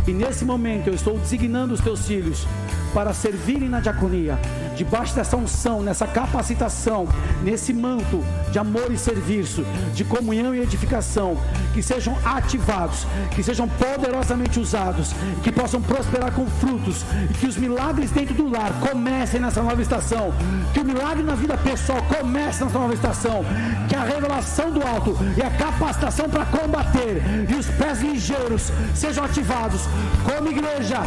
[0.07, 2.45] E nesse momento eu estou designando os teus filhos
[2.93, 4.39] para servirem na diaconia,
[4.75, 7.07] debaixo dessa unção, nessa capacitação,
[7.43, 9.63] nesse manto de amor e serviço,
[9.93, 11.37] de comunhão e edificação,
[11.73, 15.13] que sejam ativados, que sejam poderosamente usados,
[15.43, 19.81] que possam prosperar com frutos, e que os milagres dentro do lar comecem nessa nova
[19.81, 20.33] estação,
[20.73, 23.43] que o milagre na vida pessoal comece nessa nova estação,
[23.87, 29.23] que a revelação do alto e a capacitação para combater e os pés ligeiros sejam
[29.23, 29.81] ativados
[30.25, 31.01] como igreja.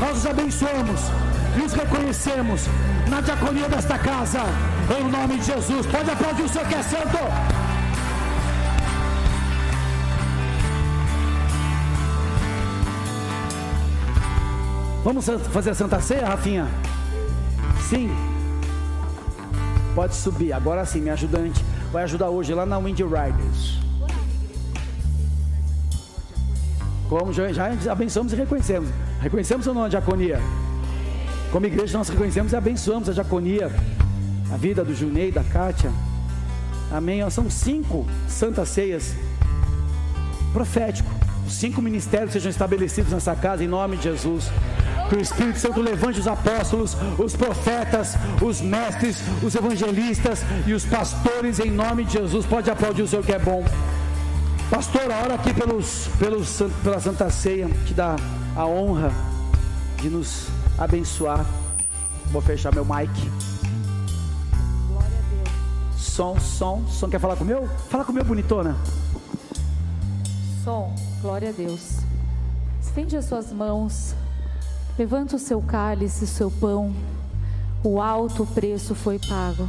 [0.00, 1.00] Nós os abençoamos
[1.56, 2.62] e os reconhecemos
[3.08, 4.40] na diaconia desta casa,
[4.98, 5.86] em nome de Jesus.
[5.86, 7.18] Pode aplaudir o Senhor que é santo.
[15.04, 16.66] Vamos fazer a Santa Ceia, Rafinha?
[17.88, 18.10] Sim.
[19.94, 20.52] Pode subir.
[20.52, 21.62] Agora sim, minha ajudante
[21.92, 23.78] vai ajudar hoje lá na Wind Riders.
[27.08, 28.88] Como já, já abençoamos e reconhecemos.
[29.24, 30.38] Reconhecemos ou não a diaconia?
[31.50, 33.72] Como igreja nós reconhecemos e abençoamos a diaconia,
[34.52, 35.90] a vida do Junei, da Kátia.
[36.92, 37.28] Amém.
[37.30, 39.14] São cinco santas ceias
[40.52, 41.10] profético.
[41.46, 44.50] Os cinco ministérios sejam estabelecidos nessa casa em nome de Jesus.
[45.08, 50.84] Que o Espírito Santo levante os apóstolos, os profetas, os mestres, os evangelistas e os
[50.84, 52.44] pastores em nome de Jesus.
[52.44, 53.64] Pode aplaudir o Senhor que é bom.
[54.74, 58.16] Pastor, ora aqui pelos, pelos, pela Santa Ceia, te dá
[58.56, 59.12] a honra
[60.02, 61.46] de nos abençoar.
[62.32, 63.08] Vou fechar meu mic.
[64.88, 65.96] Glória a Deus.
[65.96, 67.08] Som, som, som.
[67.08, 67.68] Quer falar com o meu?
[67.88, 68.74] Fala com o meu, bonitona.
[70.64, 70.92] Som,
[71.22, 71.98] glória a Deus.
[72.82, 74.12] Estende as suas mãos.
[74.98, 76.92] Levanta o seu cálice, o seu pão.
[77.84, 79.68] O alto preço foi pago.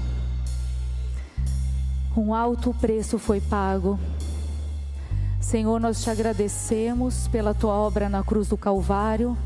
[2.17, 3.99] Um alto preço foi pago.
[5.45, 9.37] Senhor, nós te agradecemos pela tua obra na cruz do Calvário.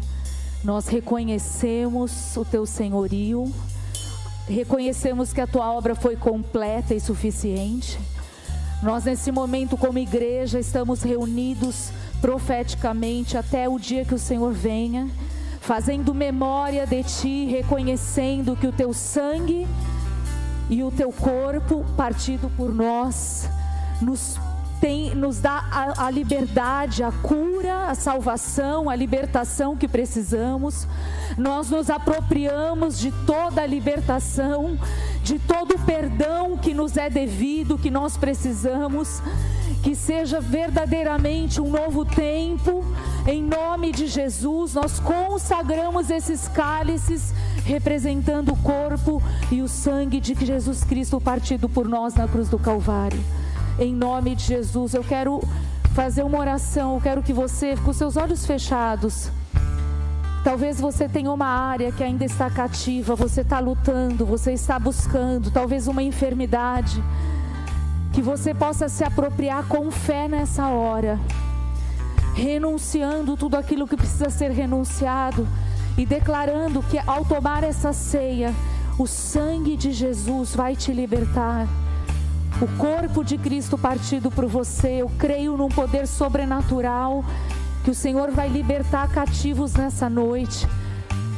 [0.64, 3.54] Nós reconhecemos o teu senhorio.
[4.48, 8.00] Reconhecemos que a tua obra foi completa e suficiente.
[8.82, 15.10] Nós, nesse momento, como igreja, estamos reunidos profeticamente até o dia que o Senhor venha,
[15.60, 19.68] fazendo memória de Ti, reconhecendo que o Teu sangue
[20.70, 23.50] e o Teu corpo, partido por nós,
[24.02, 24.40] nos
[24.80, 30.88] tem, nos dá a, a, liberdade, a cura, a salvação, a libertação que precisamos.
[31.38, 34.78] Nós nos apropriamos de toda a libertação,
[35.24, 39.22] de todo o perdão que nos é devido, que nós precisamos.
[39.84, 42.84] Que seja verdadeiramente um novo tempo,
[43.26, 47.34] em nome de Jesus, nós consagramos esses cálices,
[47.64, 52.60] representando o corpo e o sangue de Jesus Cristo partido por nós na cruz do
[52.60, 53.39] Calvário
[53.80, 54.94] em nome de Jesus.
[54.94, 55.42] Eu quero
[55.96, 59.32] fazer uma oração, eu quero que você, com seus olhos fechados,
[60.44, 65.50] talvez você tenha uma área que ainda está cativa, você está lutando, você está buscando,
[65.50, 67.04] talvez uma enfermidade,
[68.14, 71.20] que você possa se apropriar com fé nessa hora,
[72.36, 75.48] renunciando tudo aquilo que precisa ser renunciado
[75.98, 78.54] e declarando que ao tomar essa ceia,
[78.98, 81.68] o sangue de Jesus vai te libertar
[82.61, 85.02] o corpo de Cristo partido por você.
[85.02, 87.23] Eu creio num poder sobrenatural
[87.84, 90.68] que o Senhor vai libertar cativos nessa noite.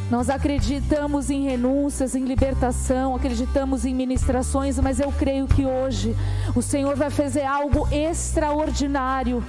[0.10, 6.16] Nós acreditamos em renúncias, em libertação, acreditamos em ministrações, mas eu creio que hoje
[6.56, 9.44] o Senhor vai fazer algo extraordinário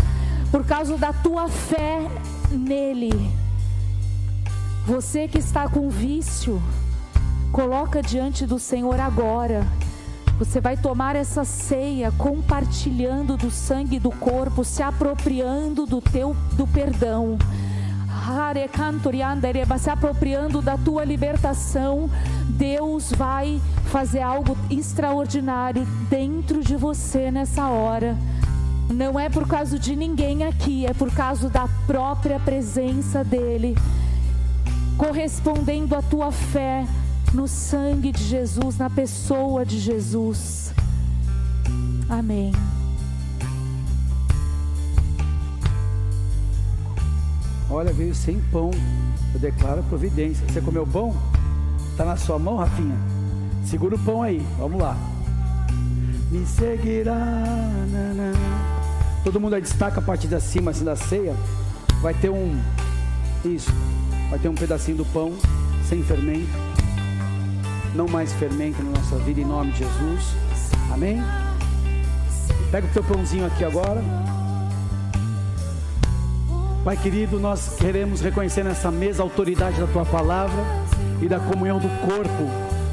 [0.50, 2.06] por causa da tua fé
[2.50, 3.10] nele.
[4.86, 6.62] Você que está com vício,
[7.50, 9.66] coloca diante do Senhor agora
[10.44, 16.66] você vai tomar essa ceia compartilhando do sangue do corpo, se apropriando do teu do
[16.66, 17.38] perdão.
[19.78, 22.10] Se apropriando da tua libertação,
[22.48, 28.16] Deus vai fazer algo extraordinário dentro de você nessa hora.
[28.92, 33.76] Não é por causa de ninguém aqui, é por causa da própria presença dEle,
[34.98, 36.84] correspondendo à tua fé
[37.34, 40.72] no sangue de Jesus, na pessoa de Jesus.
[42.08, 42.52] Amém.
[47.70, 48.70] Olha, veio sem pão.
[49.32, 50.46] Eu declaro providência.
[50.46, 51.16] Você comeu pão?
[51.90, 52.96] Está na sua mão, Rafinha?
[53.64, 54.44] Segura o pão aí.
[54.58, 54.96] Vamos lá.
[56.30, 57.16] Me seguirá.
[59.24, 61.34] Todo mundo aí destaca a parte de cima assim da ceia.
[62.02, 62.60] Vai ter um.
[63.42, 63.72] Isso.
[64.28, 65.32] Vai ter um pedacinho do pão
[65.88, 66.71] sem fermento
[67.94, 70.34] não mais fermento na nossa vida, em nome de Jesus.
[70.92, 71.22] Amém?
[72.70, 74.02] Pega o teu pãozinho aqui agora.
[76.84, 80.62] Pai querido, nós queremos reconhecer nessa mesa a autoridade da tua palavra.
[81.20, 82.50] e da comunhão do corpo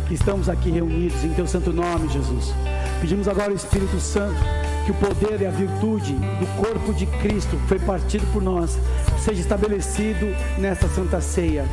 [0.07, 2.53] que estamos aqui reunidos em Teu santo nome, Jesus.
[3.01, 4.39] Pedimos agora ao Espírito Santo
[4.85, 8.77] que o poder e a virtude do corpo de Cristo que foi partido por nós
[9.19, 10.27] seja estabelecido
[10.59, 11.65] nesta santa ceia.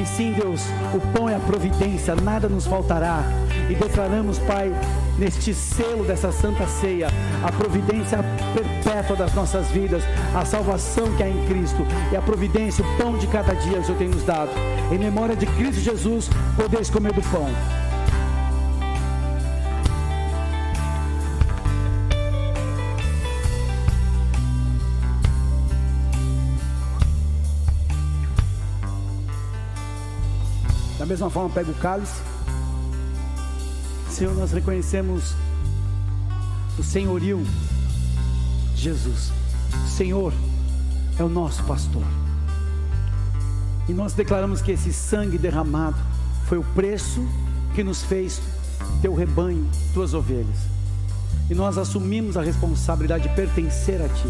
[0.00, 0.62] E sim, Deus,
[0.92, 3.22] o pão é a providência, nada nos faltará.
[3.70, 4.72] E declaramos, Pai,
[5.18, 7.08] neste selo dessa santa ceia,
[7.44, 8.18] a providência
[8.52, 10.02] perpétua das nossas vidas,
[10.34, 13.78] a salvação que há em Cristo e a providência, o pão de cada dia que
[13.78, 14.50] o Senhor tem nos dado.
[14.90, 17.48] Em memória de Cristo Jesus, podeis comer do pão.
[31.04, 32.22] Da mesma forma, pega o cálice.
[34.08, 35.34] Senhor, nós reconhecemos
[36.78, 37.44] o senhorio
[38.74, 39.30] de Jesus.
[39.84, 40.32] O Senhor
[41.18, 42.02] é o nosso pastor.
[43.86, 45.98] E nós declaramos que esse sangue derramado
[46.46, 47.22] foi o preço
[47.74, 48.40] que nos fez
[49.02, 50.56] teu rebanho, tuas ovelhas.
[51.50, 54.28] E nós assumimos a responsabilidade de pertencer a ti.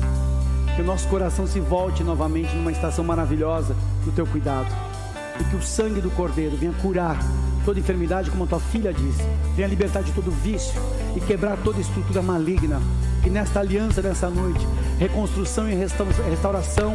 [0.75, 4.94] Que o nosso coração se volte novamente numa estação maravilhosa do teu cuidado
[5.41, 7.19] e que o sangue do Cordeiro venha curar
[7.65, 9.23] toda enfermidade, como a tua filha disse,
[9.57, 10.75] venha libertar de todo vício
[11.17, 12.81] e quebrar toda estrutura maligna.
[13.23, 14.67] Que nesta aliança, nessa noite,
[14.99, 16.95] reconstrução e restauração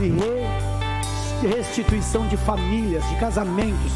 [0.00, 0.72] e re
[1.46, 3.92] restituição de famílias, de casamentos,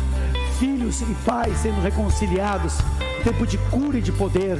[0.58, 2.74] filhos e pais sendo reconciliados,
[3.22, 4.58] tempo de cura e de poder.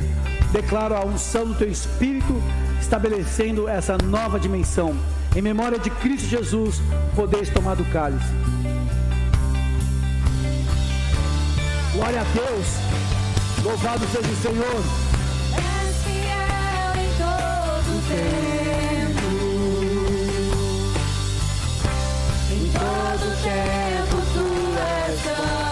[0.53, 2.41] Declaro a unção do teu Espírito
[2.81, 4.95] estabelecendo essa nova dimensão.
[5.35, 6.81] Em memória de Cristo Jesus,
[7.15, 8.27] podeis tomar do cálice.
[11.97, 12.67] Glória a Deus.
[13.65, 14.85] Louvado seja o Senhor.
[15.57, 19.29] És fiel em todo tempo.
[22.53, 24.47] Em todo tempo tu
[24.79, 25.66] és tão,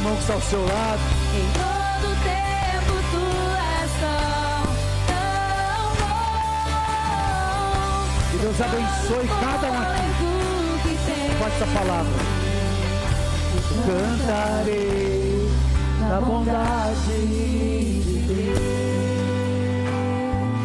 [0.00, 1.00] irmão que está ao seu lado.
[1.36, 3.24] Em todo tempo tu
[3.76, 4.64] és tão,
[5.10, 6.30] tão bom.
[8.30, 10.00] Que Deus abençoe cada um aqui.
[11.38, 12.12] Com essa palavra.
[13.86, 15.50] Cantarei
[16.08, 17.26] da bondade
[18.04, 18.60] de Deus.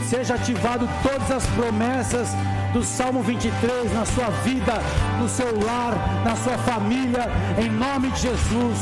[0.09, 2.29] Seja ativado todas as promessas
[2.73, 4.81] do Salmo 23 na sua vida,
[5.19, 8.77] no seu lar, na sua família, em nome de Jesus.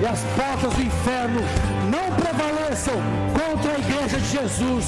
[0.00, 1.40] E as portas do inferno
[1.90, 2.94] não prevaleçam
[3.34, 4.86] contra a igreja de Jesus.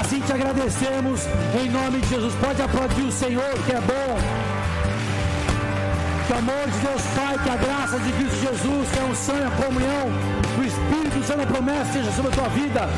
[0.00, 1.26] Assim te agradecemos
[1.60, 2.34] em nome de Jesus.
[2.36, 4.16] Pode aplaudir o Senhor, que é bom.
[6.26, 9.36] Que o amor de Deus Pai, que a graça de Cristo Jesus, que a unção
[9.36, 10.06] e a comunhão
[10.56, 12.88] do Espírito Santo, a promessa seja sobre a tua vida.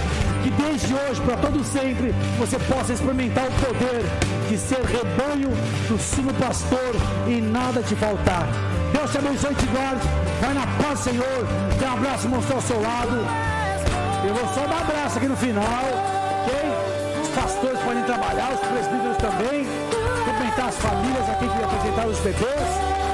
[0.45, 4.05] Que desde hoje, para todo sempre, você possa experimentar o poder
[4.49, 5.51] de ser rebanho
[5.89, 6.95] do sumo pastor
[7.27, 8.47] e nada te faltar.
[8.93, 10.07] Deus te abençoe e te guarde.
[10.41, 10.67] Vai na
[10.97, 11.47] Senhor.
[11.79, 13.17] Tem um abraço, mostrou ao seu lado.
[14.27, 17.23] Eu vou só dar abraço aqui no final, ok?
[17.23, 19.67] Os pastores podem trabalhar, os presbíteros também.
[20.25, 23.12] Cumprimentar as famílias aqui que apresentaram os bebês.